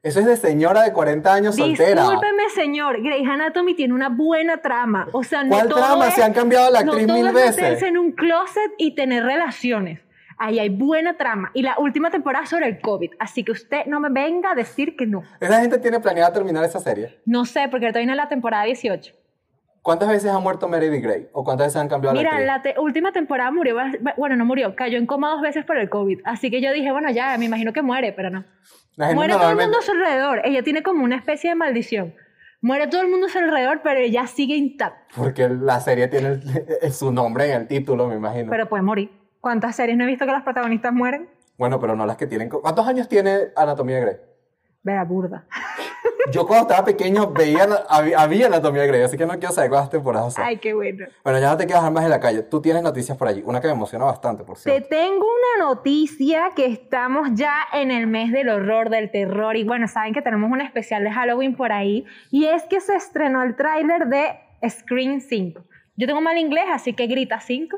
Eso 0.02 0.18
es 0.18 0.26
de 0.26 0.37
señora 0.37 0.83
de 0.83 0.92
40 0.92 1.33
años 1.33 1.56
soltera. 1.56 2.02
Discúlpeme, 2.02 2.39
señor. 2.54 3.02
Grey's 3.02 3.28
Anatomy 3.28 3.74
tiene 3.74 3.94
una 3.94 4.08
buena 4.08 4.58
trama. 4.58 5.08
O 5.12 5.22
sea, 5.24 5.42
no 5.44 5.50
¿Cuál 5.50 5.68
todo 5.68 5.78
trama? 5.80 6.08
es- 6.08 6.14
Se 6.14 6.22
han 6.22 6.32
cambiado 6.32 6.70
la 6.70 6.82
no 6.82 6.92
actriz 6.92 7.06
todo 7.06 7.16
mil 7.16 7.26
es 7.28 7.34
veces. 7.34 7.82
en 7.82 7.98
un 7.98 8.12
closet 8.12 8.72
y 8.78 8.94
tener 8.94 9.24
relaciones. 9.24 10.00
Ahí 10.42 10.58
hay 10.58 10.70
buena 10.70 11.18
trama. 11.18 11.50
Y 11.52 11.62
la 11.62 11.74
última 11.78 12.10
temporada 12.10 12.46
sobre 12.46 12.66
el 12.66 12.80
COVID. 12.80 13.10
Así 13.18 13.44
que 13.44 13.52
usted 13.52 13.84
no 13.86 14.00
me 14.00 14.08
venga 14.08 14.52
a 14.52 14.54
decir 14.54 14.96
que 14.96 15.06
no. 15.06 15.22
Esa 15.38 15.60
gente 15.60 15.78
tiene 15.78 16.00
planeada 16.00 16.32
terminar 16.32 16.64
esa 16.64 16.80
serie. 16.80 17.20
No 17.26 17.44
sé, 17.44 17.68
porque 17.70 17.86
ahorita 17.86 17.98
viene 17.98 18.14
la 18.14 18.28
temporada 18.28 18.64
18. 18.64 19.14
¿Cuántas 19.82 20.08
veces 20.08 20.30
ha 20.30 20.38
muerto 20.38 20.68
Meredith 20.68 21.02
Grey? 21.02 21.28
¿O 21.32 21.42
cuántas 21.42 21.68
veces 21.68 21.80
han 21.80 21.88
cambiado 21.88 22.14
la 22.14 22.20
Mira, 22.20 22.30
actriz? 22.32 22.46
la 22.46 22.62
te- 22.62 22.78
última 22.80 23.12
temporada 23.12 23.50
murió, 23.50 23.76
bueno, 24.18 24.36
no 24.36 24.44
murió, 24.44 24.74
cayó 24.76 24.98
en 24.98 25.06
coma 25.06 25.30
dos 25.30 25.40
veces 25.40 25.64
por 25.64 25.78
el 25.78 25.88
COVID. 25.88 26.20
Así 26.24 26.50
que 26.50 26.60
yo 26.60 26.70
dije, 26.72 26.90
bueno, 26.92 27.10
ya, 27.10 27.36
me 27.38 27.46
imagino 27.46 27.72
que 27.72 27.80
muere, 27.80 28.12
pero 28.12 28.28
no. 28.28 28.44
Muere 29.14 29.32
todo 29.34 29.50
el 29.50 29.56
mundo 29.56 29.78
a 29.78 29.82
su 29.82 29.92
alrededor. 29.92 30.42
Ella 30.44 30.62
tiene 30.62 30.82
como 30.82 31.02
una 31.04 31.16
especie 31.16 31.48
de 31.50 31.56
maldición. 31.56 32.14
Muere 32.62 32.88
todo 32.88 33.01
el 33.03 33.09
mundo 33.09 33.27
a 33.27 33.31
su 33.31 33.38
alrededor, 33.38 33.81
pero 33.83 34.01
ella 34.01 34.27
sigue 34.27 34.55
intacta. 34.55 35.07
Porque 35.16 35.49
la 35.49 35.81
serie 35.81 36.09
tiene 36.09 36.40
el- 36.83 36.92
su 36.92 37.11
nombre 37.12 37.46
en 37.51 37.62
el 37.62 37.66
título, 37.66 38.07
me 38.07 38.16
imagino. 38.16 38.51
Pero 38.51 38.68
puede 38.68 38.83
morir. 38.83 39.11
¿Cuántas 39.40 39.77
series 39.77 39.96
no 39.96 40.05
he 40.05 40.07
visto 40.07 40.27
que 40.27 40.33
los 40.33 40.42
protagonistas 40.42 40.92
mueren? 40.92 41.31
Bueno, 41.57 41.81
pero 41.81 41.96
no 41.96 42.05
las 42.05 42.16
que 42.18 42.27
tienen... 42.27 42.49
¿Cuántos 42.51 42.87
años 42.87 43.09
tiene 43.09 43.49
Anatomía 43.57 43.96
de 43.96 44.01
Grey? 44.03 44.16
Vera 44.83 45.05
burda. 45.05 45.46
Yo 46.33 46.46
cuando 46.46 46.68
estaba 46.68 46.85
pequeño 46.85 47.29
veía, 47.33 47.66
había, 47.88 48.20
había 48.20 48.46
Anatomía 48.46 48.87
Grey, 48.87 49.03
así 49.03 49.16
que 49.16 49.27
no 49.27 49.33
quiero 49.38 49.53
saber 49.53 49.70
cuántas 49.70 49.90
temporadas 49.90 50.35
son. 50.35 50.44
Ay, 50.44 50.59
qué 50.59 50.75
bueno. 50.75 51.07
Bueno, 51.25 51.38
ya 51.40 51.51
no 51.51 51.57
te 51.57 51.66
quedas 51.66 51.90
más 51.90 52.05
en 52.05 52.11
la 52.11 52.20
calle. 52.20 52.42
Tú 52.42 52.61
tienes 52.61 52.83
noticias 52.83 53.16
por 53.18 53.29
allí. 53.29 53.42
Una 53.44 53.61
que 53.61 53.66
me 53.66 53.73
emociona 53.75 54.05
bastante, 54.05 54.44
por 54.44 54.57
Te 54.57 54.62
cierto. 54.62 54.88
tengo 54.88 55.27
una 55.27 55.66
noticia 55.66 56.51
que 56.55 56.66
estamos 56.66 57.29
ya 57.35 57.55
en 57.73 57.90
el 57.90 58.07
mes 58.07 58.33
del 58.33 58.49
horror, 58.49 58.90
del 58.90 59.11
terror 59.11 59.57
y 59.57 59.64
bueno, 59.64 59.88
saben 59.88 60.12
que 60.14 60.23
tenemos 60.23 60.51
un 60.51 60.61
especial 60.61 61.03
de 61.05 61.11
Halloween 61.11 61.57
por 61.57 61.73
ahí 61.73 62.05
y 62.31 62.44
es 62.46 62.62
que 62.64 62.81
se 62.81 62.94
estrenó 62.94 63.42
el 63.42 63.57
tráiler 63.57 64.07
de 64.07 64.38
Scream 64.68 65.20
5. 65.20 65.62
Yo 65.96 66.07
tengo 66.07 66.20
mal 66.20 66.38
inglés, 66.38 66.64
así 66.73 66.92
que 66.94 67.07
grita 67.07 67.40
5. 67.40 67.77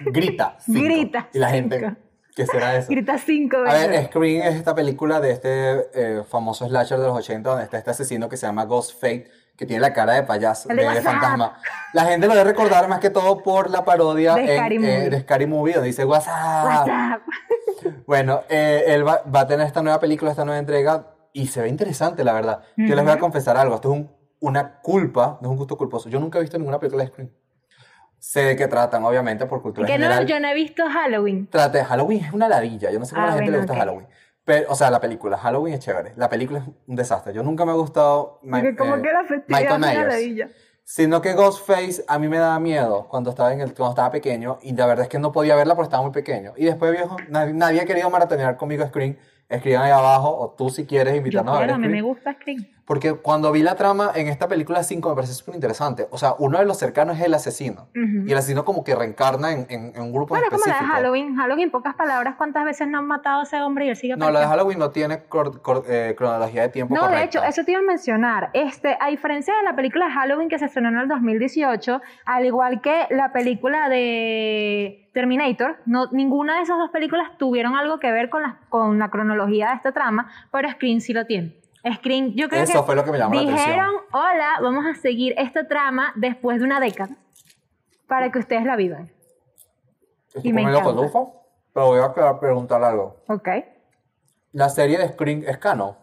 Grita. 0.00 0.56
cinco. 0.58 0.80
Grita 0.82 1.28
Y 1.32 1.38
la 1.38 1.48
gente... 1.50 1.78
cinco. 1.78 1.96
¿Qué 2.38 2.46
será 2.46 2.76
eso? 2.76 2.86
Grita 2.88 3.18
5. 3.18 3.56
A 3.66 3.72
ver, 3.74 4.06
Scream 4.06 4.42
es 4.46 4.54
esta 4.54 4.72
película 4.72 5.20
de 5.20 5.32
este 5.32 5.88
eh, 5.92 6.22
famoso 6.22 6.68
slasher 6.68 6.98
de 7.00 7.06
los 7.08 7.16
80 7.18 7.50
donde 7.50 7.64
está 7.64 7.78
este 7.78 7.90
asesino 7.90 8.28
que 8.28 8.36
se 8.36 8.46
llama 8.46 8.64
Ghost 8.64 8.92
Fate, 8.94 9.28
que 9.56 9.66
tiene 9.66 9.80
la 9.80 9.92
cara 9.92 10.12
de 10.12 10.22
payaso, 10.22 10.68
de, 10.68 11.02
fantasma. 11.02 11.58
La 11.94 12.04
gente 12.04 12.28
lo 12.28 12.34
debe 12.34 12.44
recordar 12.44 12.86
más 12.88 13.00
que 13.00 13.10
todo 13.10 13.42
por 13.42 13.70
la 13.70 13.84
parodia 13.84 14.36
De 14.36 14.42
en, 14.54 14.56
Scary 14.56 14.76
eh, 14.76 14.78
Movie. 14.78 15.10
de 15.10 15.20
Scary 15.22 15.46
Movie, 15.46 15.72
donde 15.74 15.88
dice 15.88 16.04
WhatsApp. 16.04 16.64
WhatsApp. 16.66 17.22
Bueno, 18.06 18.42
eh, 18.48 18.84
él 18.86 19.06
va, 19.06 19.22
va 19.34 19.40
a 19.40 19.46
tener 19.46 19.66
esta 19.66 19.82
nueva 19.82 20.00
película, 20.00 20.30
esta 20.30 20.44
nueva 20.44 20.58
entrega, 20.58 21.08
y 21.32 21.48
se 21.48 21.60
ve 21.60 21.68
interesante, 21.68 22.24
la 22.24 22.32
verdad. 22.32 22.62
Yo 22.76 22.94
les 22.94 23.04
voy 23.04 23.12
a 23.12 23.18
confesar 23.18 23.56
algo, 23.56 23.74
esto 23.74 23.92
es 23.92 24.00
un- 24.00 24.10
una 24.40 24.80
culpa, 24.80 25.38
no 25.42 25.48
es 25.48 25.50
un 25.52 25.56
gusto 25.56 25.76
culposo. 25.76 26.08
Yo 26.08 26.18
nunca 26.20 26.38
he 26.38 26.40
visto 26.42 26.56
ninguna 26.58 26.78
película 26.78 27.04
de 27.04 27.10
Scream. 27.10 27.30
Sé 28.18 28.40
de 28.40 28.56
qué 28.56 28.66
tratan, 28.68 29.04
obviamente, 29.04 29.46
por 29.46 29.62
cultura 29.62 29.86
Que 29.86 29.96
no, 29.98 30.04
general. 30.06 30.26
yo 30.26 30.40
no 30.40 30.48
he 30.48 30.54
visto 30.54 30.84
Halloween. 30.88 31.46
Trate, 31.48 31.84
Halloween 31.84 32.24
es 32.24 32.32
una 32.32 32.48
ladilla. 32.48 32.90
Yo 32.90 32.98
no 32.98 33.04
sé 33.04 33.14
cómo 33.14 33.26
a 33.26 33.28
Ah, 33.28 33.30
la 33.30 33.36
gente 33.36 33.50
le 33.52 33.58
bueno, 33.58 33.62
gusta 33.62 33.72
ok. 33.74 33.78
Halloween. 33.88 34.06
Pero, 34.44 34.72
o 34.72 34.74
sea, 34.74 34.90
la 34.90 35.00
película, 35.00 35.36
Halloween 35.38 35.74
es 35.74 35.80
chévere. 35.80 36.12
La 36.16 36.28
película 36.28 36.58
es 36.60 36.64
un 36.86 36.96
desastre. 36.96 37.32
Yo 37.32 37.42
nunca 37.42 37.64
me 37.64 37.72
ha 37.72 37.74
gustado 37.74 38.40
Ma- 38.42 38.58
Porque 38.60 38.76
como 38.76 38.96
eh, 38.96 39.02
que 39.02 39.12
la 39.12 39.24
festividad 39.24 39.46
Michael 39.60 39.72
es 39.72 39.78
una 39.78 39.92
Myers. 39.92 40.08
ladilla. 40.14 40.48
Sino 40.84 41.20
que 41.20 41.34
Ghostface 41.34 42.02
a 42.08 42.18
mí 42.18 42.28
me 42.28 42.38
daba 42.38 42.58
miedo 42.58 43.06
cuando 43.08 43.28
estaba, 43.30 43.52
en 43.52 43.60
el, 43.60 43.74
cuando 43.74 43.90
estaba 43.90 44.10
pequeño 44.10 44.58
y 44.62 44.74
la 44.74 44.86
verdad 44.86 45.02
es 45.04 45.10
que 45.10 45.18
no 45.18 45.32
podía 45.32 45.54
verla 45.54 45.74
porque 45.74 45.88
estaba 45.88 46.02
muy 46.02 46.12
pequeño. 46.12 46.54
Y 46.56 46.64
después, 46.64 46.90
viejo, 46.92 47.16
nadie, 47.28 47.52
nadie 47.52 47.82
ha 47.82 47.84
querido 47.84 48.08
maratonear 48.08 48.56
conmigo 48.56 48.86
Screen. 48.86 49.18
Escriban 49.50 49.82
ahí 49.82 49.90
abajo 49.90 50.34
o 50.34 50.50
tú 50.56 50.70
si 50.70 50.86
quieres 50.86 51.12
Yo 51.12 51.18
invitarnos 51.18 51.54
a 51.54 51.58
ver 51.58 51.68
quiero, 51.68 51.74
a 51.74 51.78
mí 51.78 51.88
me 51.88 51.98
Scream. 51.98 52.06
gusta 52.06 52.32
Scream. 52.34 52.66
Porque 52.88 53.12
cuando 53.12 53.52
vi 53.52 53.62
la 53.62 53.74
trama 53.76 54.10
en 54.14 54.28
esta 54.28 54.48
película 54.48 54.82
5 54.82 55.10
me 55.10 55.14
pareció 55.14 55.34
súper 55.36 55.54
interesante. 55.56 56.08
O 56.10 56.16
sea, 56.18 56.34
uno 56.38 56.58
de 56.58 56.64
los 56.64 56.78
cercanos 56.78 57.18
es 57.18 57.24
el 57.26 57.34
asesino. 57.34 57.86
Y 57.94 58.32
el 58.32 58.38
asesino 58.38 58.64
como 58.64 58.82
que 58.82 58.94
reencarna 58.96 59.52
en, 59.52 59.66
en- 59.68 59.92
en 59.94 60.00
un 60.02 60.10
grupo 60.12 60.28
Bueno, 60.30 60.46
como 60.50 60.58
la 60.60 60.64
de 60.64 60.70
específico. 60.70 60.94
Halloween. 60.94 61.36
Halloween, 61.36 61.64
en 61.64 61.70
pocas 61.70 61.94
palabras, 61.94 62.36
¿cuántas 62.38 62.64
veces 62.64 62.88
no 62.88 62.98
han 62.98 63.06
matado 63.06 63.40
a 63.40 63.42
ese 63.42 63.60
hombre 63.60 63.84
y 63.86 63.90
él 63.90 63.96
sigue 63.96 64.16
No, 64.16 64.30
la 64.30 64.40
de? 64.40 64.46
Halloween 64.46 64.78
no 64.78 64.90
tiene 64.90 65.24
cor- 65.24 65.60
cor- 65.60 65.84
eh, 65.86 66.14
cronología 66.16 66.62
de 66.62 66.68
tiempo 66.70 66.94
No, 66.94 67.02
correcta. 67.02 67.20
de 67.20 67.26
hecho, 67.26 67.44
eso 67.44 67.62
te 67.64 67.72
iba 67.72 67.80
a 67.80 67.84
mencionar. 67.84 68.48
Este, 68.54 68.96
a 68.98 69.08
diferencia 69.08 69.54
de 69.54 69.62
la 69.64 69.76
película 69.76 70.06
de 70.06 70.12
Halloween 70.12 70.48
que 70.48 70.58
se 70.58 70.64
estrenó 70.64 70.88
en 70.88 70.96
el 70.98 71.08
2018, 71.08 72.00
al 72.24 72.46
igual 72.46 72.80
que 72.80 73.06
la 73.10 73.32
película 73.34 73.90
de 73.90 75.10
Terminator, 75.12 75.76
no, 75.84 76.06
ninguna 76.12 76.56
de 76.56 76.62
esas 76.62 76.78
dos 76.78 76.90
películas 76.90 77.36
tuvieron 77.38 77.76
algo 77.76 77.98
que 77.98 78.10
ver 78.12 78.30
con 78.30 78.42
la, 78.42 78.58
con 78.70 78.98
la 78.98 79.10
cronología 79.10 79.68
de 79.70 79.74
esta 79.74 79.92
trama, 79.92 80.30
pero 80.50 80.70
Scream 80.70 81.00
sí 81.00 81.12
lo 81.12 81.26
tiene. 81.26 81.54
Scream, 81.94 82.32
yo 82.34 82.48
creo 82.48 82.62
Eso 82.62 82.80
que 82.80 82.86
fue 82.86 82.96
lo 82.96 83.04
que 83.04 83.12
me 83.12 83.18
llamó 83.18 83.34
la 83.34 83.40
atención. 83.40 83.66
dijeron, 83.68 83.94
hola, 84.12 84.58
vamos 84.62 84.84
a 84.86 84.94
seguir 85.00 85.34
esta 85.38 85.66
trama 85.68 86.12
después 86.16 86.58
de 86.58 86.64
una 86.64 86.80
década 86.80 87.16
para 88.06 88.30
que 88.32 88.38
ustedes 88.40 88.64
la 88.64 88.76
vivan. 88.76 89.10
Estoy 90.34 90.50
y 90.50 90.52
me 90.52 90.62
encanta. 90.62 90.82
codufo, 90.82 91.42
pero 91.72 91.86
voy 91.86 92.00
a 92.00 92.12
quedar- 92.12 92.38
preguntar 92.40 92.82
algo. 92.82 93.16
¿Ok? 93.28 93.48
La 94.52 94.68
serie 94.68 94.98
de 94.98 95.08
Scream 95.08 95.44
es 95.46 95.58
canon. 95.58 95.96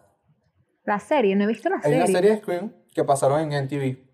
La 0.84 0.98
serie, 0.98 1.34
no 1.36 1.44
he 1.44 1.46
visto 1.48 1.68
la 1.68 1.76
Hay 1.76 1.82
serie. 1.82 1.98
una 1.98 2.06
serie 2.06 2.30
de 2.30 2.36
Scream 2.38 2.72
que 2.94 3.04
pasaron 3.04 3.40
en 3.40 3.52
NTV. 3.52 4.05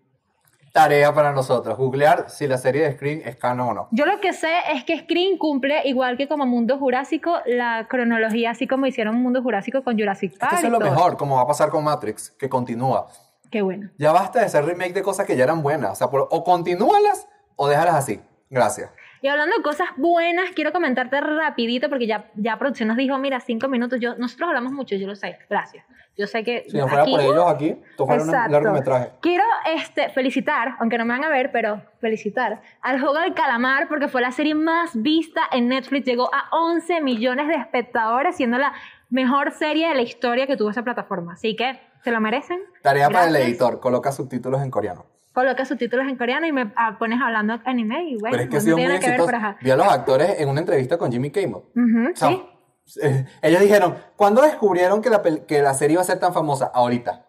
Tarea 0.73 1.13
para 1.13 1.31
nosotros, 1.33 1.77
googlear 1.77 2.31
si 2.31 2.47
la 2.47 2.57
serie 2.57 2.81
de 2.81 2.93
Scream 2.93 3.21
es 3.23 3.35
canon 3.35 3.69
o 3.69 3.73
no. 3.75 3.87
Yo 3.91 4.07
lo 4.07 4.19
que 4.19 4.33
sé 4.33 4.49
es 4.73 4.83
que 4.83 4.97
Scream 4.97 5.37
cumple, 5.37 5.81
igual 5.87 6.17
que 6.17 6.27
como 6.27 6.47
Mundo 6.47 6.79
Jurásico, 6.79 7.37
la 7.45 7.85
cronología, 7.87 8.49
así 8.49 8.65
como 8.67 8.87
hicieron 8.87 9.21
Mundo 9.21 9.43
Jurásico 9.43 9.83
con 9.83 9.99
Jurassic 9.99 10.33
Es 10.33 10.39
Park. 10.39 10.49
que 10.49 10.57
eso 10.57 10.65
es 10.65 10.71
lo 10.73 10.79
mejor, 10.79 11.15
como 11.15 11.35
va 11.35 11.43
a 11.43 11.47
pasar 11.47 11.69
con 11.69 11.83
Matrix, 11.83 12.31
que 12.31 12.49
continúa. 12.49 13.07
Qué 13.51 13.61
bueno. 13.61 13.91
Ya 13.99 14.11
basta 14.11 14.39
de 14.39 14.45
hacer 14.47 14.65
remake 14.65 14.93
de 14.93 15.03
cosas 15.03 15.27
que 15.27 15.37
ya 15.37 15.43
eran 15.43 15.61
buenas. 15.61 15.91
O 15.91 15.95
sea, 15.95 16.09
por- 16.09 16.27
o 16.31 16.43
continúalas 16.43 17.27
o 17.55 17.67
déjalas 17.67 17.93
así. 17.93 18.19
Gracias. 18.49 18.89
Y 19.23 19.29
hablando 19.29 19.55
de 19.55 19.63
cosas 19.63 19.87
buenas, 19.95 20.49
quiero 20.53 20.73
comentarte 20.73 21.21
rapidito, 21.21 21.87
porque 21.87 22.05
ya, 22.07 22.29
ya 22.35 22.57
producción 22.59 22.89
nos 22.89 22.97
dijo, 22.97 23.17
mira, 23.17 23.39
cinco 23.39 23.69
minutos. 23.69 24.01
Yo, 24.01 24.15
nosotros 24.17 24.49
hablamos 24.49 24.73
mucho, 24.73 24.97
yo 24.97 25.07
lo 25.07 25.15
sé. 25.15 25.39
Gracias. 25.49 25.85
Yo 26.17 26.27
sé 26.27 26.43
que 26.43 26.65
Si 26.67 26.75
no 26.75 26.89
fuera 26.89 27.03
aquí- 27.03 27.11
por 27.13 27.21
ellos 27.21 27.45
aquí, 27.47 27.81
un 27.99 28.31
largometraje. 28.51 29.11
Quiero 29.21 29.45
este, 29.77 30.09
felicitar, 30.09 30.75
aunque 30.77 30.97
no 30.97 31.05
me 31.05 31.13
van 31.13 31.23
a 31.23 31.29
ver, 31.29 31.53
pero 31.53 31.81
felicitar 32.01 32.61
al 32.81 32.99
juego 32.99 33.17
del 33.19 33.33
calamar 33.33 33.87
porque 33.87 34.09
fue 34.09 34.19
la 34.19 34.33
serie 34.33 34.55
más 34.55 34.91
vista 35.01 35.43
en 35.53 35.69
Netflix. 35.69 36.05
Llegó 36.05 36.29
a 36.35 36.49
11 36.51 36.99
millones 36.99 37.47
de 37.47 37.55
espectadores, 37.55 38.35
siendo 38.35 38.57
la 38.57 38.73
mejor 39.09 39.51
serie 39.51 39.87
de 39.87 39.95
la 39.95 40.01
historia 40.01 40.47
que 40.47 40.57
tuvo 40.57 40.71
esa 40.71 40.83
plataforma. 40.83 41.31
Así 41.31 41.55
que 41.55 41.79
se 42.03 42.11
lo 42.11 42.19
merecen. 42.19 42.59
Tarea 42.81 43.09
para 43.09 43.29
el 43.29 43.35
editor, 43.37 43.79
coloca 43.79 44.11
subtítulos 44.11 44.61
en 44.61 44.69
coreano. 44.69 45.12
Coloca 45.33 45.65
subtítulos 45.65 46.07
en 46.07 46.15
coreano 46.15 46.45
y 46.45 46.51
me 46.51 46.71
ah, 46.75 46.97
pones 46.99 47.19
hablando 47.21 47.59
anime 47.65 48.03
y 48.09 48.17
bueno, 48.17 48.37
Pero 48.37 48.43
es 48.43 48.49
que 48.49 48.55
ha 48.55 48.59
no 48.59 48.63
sido 48.63 48.77
muy 48.77 48.83
que 48.85 48.91
ver, 48.91 48.97
exitoso. 48.97 49.25
pero 49.25 49.37
ajá. 49.37 49.57
Vi 49.61 49.71
a 49.71 49.75
los 49.75 49.87
actores 49.87 50.39
en 50.39 50.49
una 50.49 50.59
entrevista 50.59 50.97
con 50.97 51.11
Jimmy 51.11 51.31
Kimmel. 51.31 51.55
O 51.55 52.15
sea, 52.15 52.29
sí. 52.29 52.99
eh, 53.01 53.25
ellos 53.41 53.61
dijeron, 53.61 53.95
¿cuándo 54.15 54.41
descubrieron 54.43 55.01
que 55.01 55.09
la, 55.09 55.21
que 55.23 55.61
la 55.61 55.73
serie 55.73 55.93
iba 55.93 56.01
a 56.01 56.05
ser 56.05 56.19
tan 56.19 56.33
famosa? 56.33 56.71
Ahorita. 56.73 57.25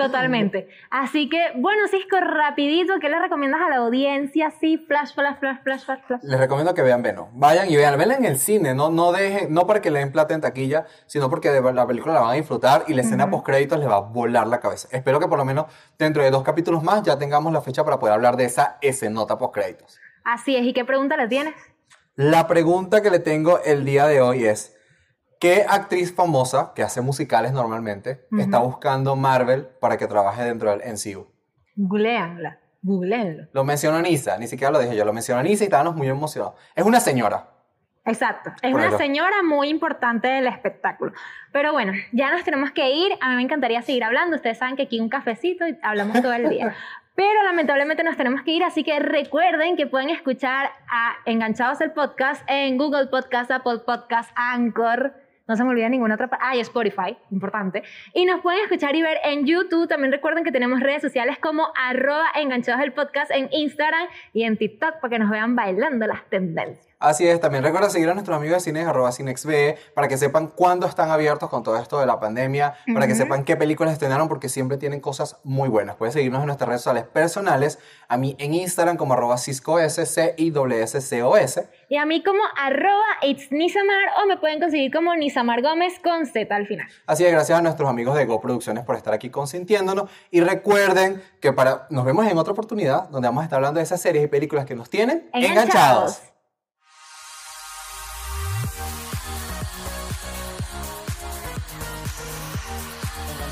Totalmente. 0.00 0.68
Así 0.90 1.28
que, 1.28 1.38
bueno, 1.56 1.86
Cisco, 1.88 2.18
rapidito, 2.20 2.94
¿qué 3.00 3.08
le 3.08 3.18
recomiendas 3.18 3.60
a 3.60 3.68
la 3.68 3.76
audiencia? 3.76 4.50
Sí, 4.60 4.78
flash, 4.78 5.14
flash, 5.14 5.38
flash, 5.38 5.58
flash, 5.62 5.84
flash, 5.84 6.00
flash. 6.06 6.20
Les 6.22 6.38
recomiendo 6.38 6.74
que 6.74 6.82
vean 6.82 7.02
Venom. 7.02 7.28
Vayan 7.34 7.70
y 7.70 7.76
vean, 7.76 7.98
venla 7.98 8.14
en 8.14 8.24
el 8.24 8.38
cine, 8.38 8.74
no, 8.74 8.90
no 8.90 9.12
dejen, 9.12 9.52
no 9.52 9.66
para 9.66 9.80
que 9.80 9.90
le 9.90 9.98
den 9.98 10.12
plata 10.12 10.34
en 10.34 10.40
taquilla, 10.40 10.86
sino 11.06 11.28
porque 11.28 11.50
la 11.50 11.86
película 11.86 12.14
la 12.14 12.20
van 12.20 12.30
a 12.30 12.34
disfrutar 12.34 12.84
y 12.88 12.94
la 12.94 13.02
escena 13.02 13.30
post 13.30 13.44
créditos 13.44 13.78
les 13.78 13.88
va 13.88 13.96
a 13.96 14.00
volar 14.00 14.46
la 14.46 14.60
cabeza. 14.60 14.88
Espero 14.90 15.20
que 15.20 15.28
por 15.28 15.38
lo 15.38 15.44
menos 15.44 15.66
dentro 15.98 16.22
de 16.22 16.30
dos 16.30 16.42
capítulos 16.42 16.82
más 16.82 17.02
ya 17.02 17.18
tengamos 17.18 17.52
la 17.52 17.60
fecha 17.60 17.84
para 17.84 17.98
poder 17.98 18.14
hablar 18.14 18.36
de 18.36 18.44
esa 18.44 18.78
escenota 18.80 19.38
post 19.38 19.54
créditos. 19.54 19.98
Así 20.24 20.56
es, 20.56 20.64
¿y 20.64 20.72
qué 20.72 20.84
pregunta 20.84 21.16
le 21.16 21.28
tienes? 21.28 21.54
La 22.16 22.46
pregunta 22.46 23.02
que 23.02 23.10
le 23.10 23.18
tengo 23.18 23.60
el 23.64 23.84
día 23.84 24.06
de 24.06 24.20
hoy 24.20 24.44
es, 24.44 24.76
¿qué 25.40 25.64
actriz 25.68 26.14
famosa, 26.14 26.72
que 26.74 26.82
hace 26.82 27.00
musicales 27.00 27.52
normalmente, 27.52 28.26
está 28.38 28.58
buscando 28.58 29.16
Marvel 29.16 29.66
para 29.80 29.96
que 29.96 30.06
trabaje 30.06 30.44
dentro 30.44 30.70
del 30.70 30.80
MCU? 30.80 31.26
Googleanla, 31.74 32.60
googleenlo. 32.82 33.48
Lo 33.52 33.64
mencionó 33.64 34.00
Nisa, 34.02 34.38
ni 34.38 34.46
siquiera 34.46 34.70
lo 34.70 34.78
dije 34.78 34.94
yo, 34.94 35.04
lo 35.04 35.12
mencionó 35.12 35.42
Nisa 35.42 35.64
y 35.64 35.66
estábamos 35.66 35.96
muy 35.96 36.08
emocionados. 36.08 36.54
Es 36.74 36.84
una 36.84 37.00
señora. 37.00 37.48
Exacto, 38.04 38.50
es 38.62 38.72
Por 38.72 38.80
una 38.80 38.96
señora 38.96 39.42
muy 39.42 39.68
importante 39.68 40.28
del 40.28 40.46
espectáculo. 40.46 41.12
Pero 41.52 41.72
bueno, 41.72 41.92
ya 42.12 42.30
nos 42.30 42.44
tenemos 42.44 42.70
que 42.70 42.90
ir. 42.90 43.12
A 43.20 43.30
mí 43.30 43.36
me 43.36 43.42
encantaría 43.42 43.82
seguir 43.82 44.04
hablando. 44.04 44.36
Ustedes 44.36 44.58
saben 44.58 44.74
que 44.74 44.84
aquí 44.84 45.00
un 45.00 45.10
cafecito 45.10 45.66
y 45.68 45.78
hablamos 45.82 46.20
todo 46.20 46.32
el 46.32 46.48
día. 46.48 46.74
Pero 47.14 47.42
lamentablemente 47.42 48.02
nos 48.02 48.16
tenemos 48.16 48.42
que 48.42 48.52
ir, 48.52 48.64
así 48.64 48.82
que 48.82 48.98
recuerden 48.98 49.76
que 49.76 49.86
pueden 49.86 50.08
escuchar 50.08 50.70
a 50.90 51.16
Enganchados 51.26 51.80
el 51.82 51.92
podcast 51.92 52.42
en 52.46 52.78
Google 52.78 53.08
Podcast, 53.08 53.50
Apple 53.50 53.80
Podcast, 53.84 54.30
Anchor. 54.34 55.12
No 55.50 55.56
se 55.56 55.64
me 55.64 55.70
olvida 55.70 55.88
ninguna 55.88 56.14
otra. 56.14 56.30
Ah, 56.40 56.54
y 56.54 56.60
Spotify, 56.60 57.16
importante. 57.32 57.82
Y 58.14 58.24
nos 58.24 58.40
pueden 58.40 58.62
escuchar 58.62 58.94
y 58.94 59.02
ver 59.02 59.18
en 59.24 59.46
YouTube. 59.46 59.88
También 59.88 60.12
recuerden 60.12 60.44
que 60.44 60.52
tenemos 60.52 60.78
redes 60.78 61.02
sociales 61.02 61.38
como 61.40 61.72
arroba 61.74 62.26
enganchados 62.36 62.80
el 62.84 62.92
podcast 62.92 63.32
en 63.32 63.48
Instagram 63.50 64.06
y 64.32 64.44
en 64.44 64.56
TikTok 64.56 65.00
para 65.00 65.10
que 65.10 65.18
nos 65.18 65.28
vean 65.28 65.56
bailando 65.56 66.06
las 66.06 66.24
tendencias. 66.30 66.89
Así 67.00 67.26
es, 67.26 67.40
también 67.40 67.64
recuerda 67.64 67.88
seguir 67.88 68.10
a 68.10 68.14
nuestros 68.14 68.36
amigos 68.36 68.58
de 68.58 68.60
cines, 68.60 68.86
arroba 68.86 69.10
cinexbe, 69.10 69.78
para 69.94 70.06
que 70.06 70.18
sepan 70.18 70.48
cuándo 70.48 70.86
están 70.86 71.10
abiertos 71.10 71.48
con 71.48 71.62
todo 71.62 71.78
esto 71.78 71.98
de 71.98 72.04
la 72.04 72.20
pandemia, 72.20 72.74
para 72.92 73.06
que 73.06 73.14
sepan 73.14 73.42
qué 73.44 73.56
películas 73.56 73.94
estrenaron, 73.94 74.28
porque 74.28 74.50
siempre 74.50 74.76
tienen 74.76 75.00
cosas 75.00 75.38
muy 75.42 75.70
buenas. 75.70 75.96
Puedes 75.96 76.12
seguirnos 76.12 76.42
en 76.42 76.46
nuestras 76.48 76.68
redes 76.68 76.82
sociales 76.82 77.04
personales, 77.10 77.78
a 78.06 78.18
mí 78.18 78.36
en 78.38 78.52
Instagram 78.52 78.98
como 78.98 79.14
arroba 79.14 79.38
ciscos, 79.38 79.80
c 79.90 80.34
i 80.36 80.52
s 80.82 81.00
c 81.00 81.22
o 81.22 81.36
s 81.38 81.68
Y 81.88 81.96
a 81.96 82.04
mí 82.04 82.22
como 82.22 82.42
arroba 82.58 83.06
it's 83.22 83.50
Nisamar 83.50 84.04
o 84.22 84.26
me 84.26 84.36
pueden 84.36 84.60
conseguir 84.60 84.92
como 84.92 85.16
Nisamar 85.16 85.62
Gómez 85.62 85.94
con 86.04 86.26
Z 86.26 86.54
al 86.54 86.66
final. 86.66 86.86
Así 87.06 87.24
es, 87.24 87.32
gracias 87.32 87.58
a 87.58 87.62
nuestros 87.62 87.88
amigos 87.88 88.14
de 88.14 88.26
Go 88.26 88.42
Producciones 88.42 88.84
por 88.84 88.96
estar 88.96 89.14
aquí 89.14 89.30
consintiéndonos. 89.30 90.10
Y 90.30 90.42
recuerden 90.42 91.22
que 91.40 91.54
para 91.54 91.86
nos 91.88 92.04
vemos 92.04 92.26
en 92.30 92.36
otra 92.36 92.52
oportunidad 92.52 93.08
donde 93.08 93.28
vamos 93.28 93.40
a 93.40 93.44
estar 93.44 93.56
hablando 93.56 93.78
de 93.78 93.84
esas 93.84 94.02
series 94.02 94.22
y 94.22 94.28
películas 94.28 94.66
que 94.66 94.74
nos 94.74 94.90
tienen 94.90 95.30
Enganchados. 95.32 95.62
enganchados. 95.62 96.22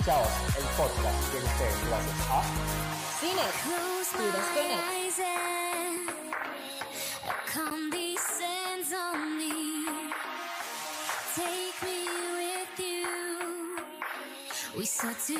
Enganchados, 0.08 0.56
el 0.56 0.64
podcast 0.74 1.30
que 1.30 1.36
ustedes 1.36 1.86
gracias 1.86 2.16
a 2.20 2.42
Close 3.62 4.10
my 4.16 4.24
eyes 4.24 5.18
and 5.18 6.08
a 7.26 7.34
calm 7.52 7.90
descends 7.90 8.92
on 8.94 9.36
me. 9.36 9.84
Take 11.34 11.76
me 11.82 11.98
with 12.38 12.78
you. 12.78 13.08
We 14.78 14.86
start 14.86 15.16
to 15.26 15.34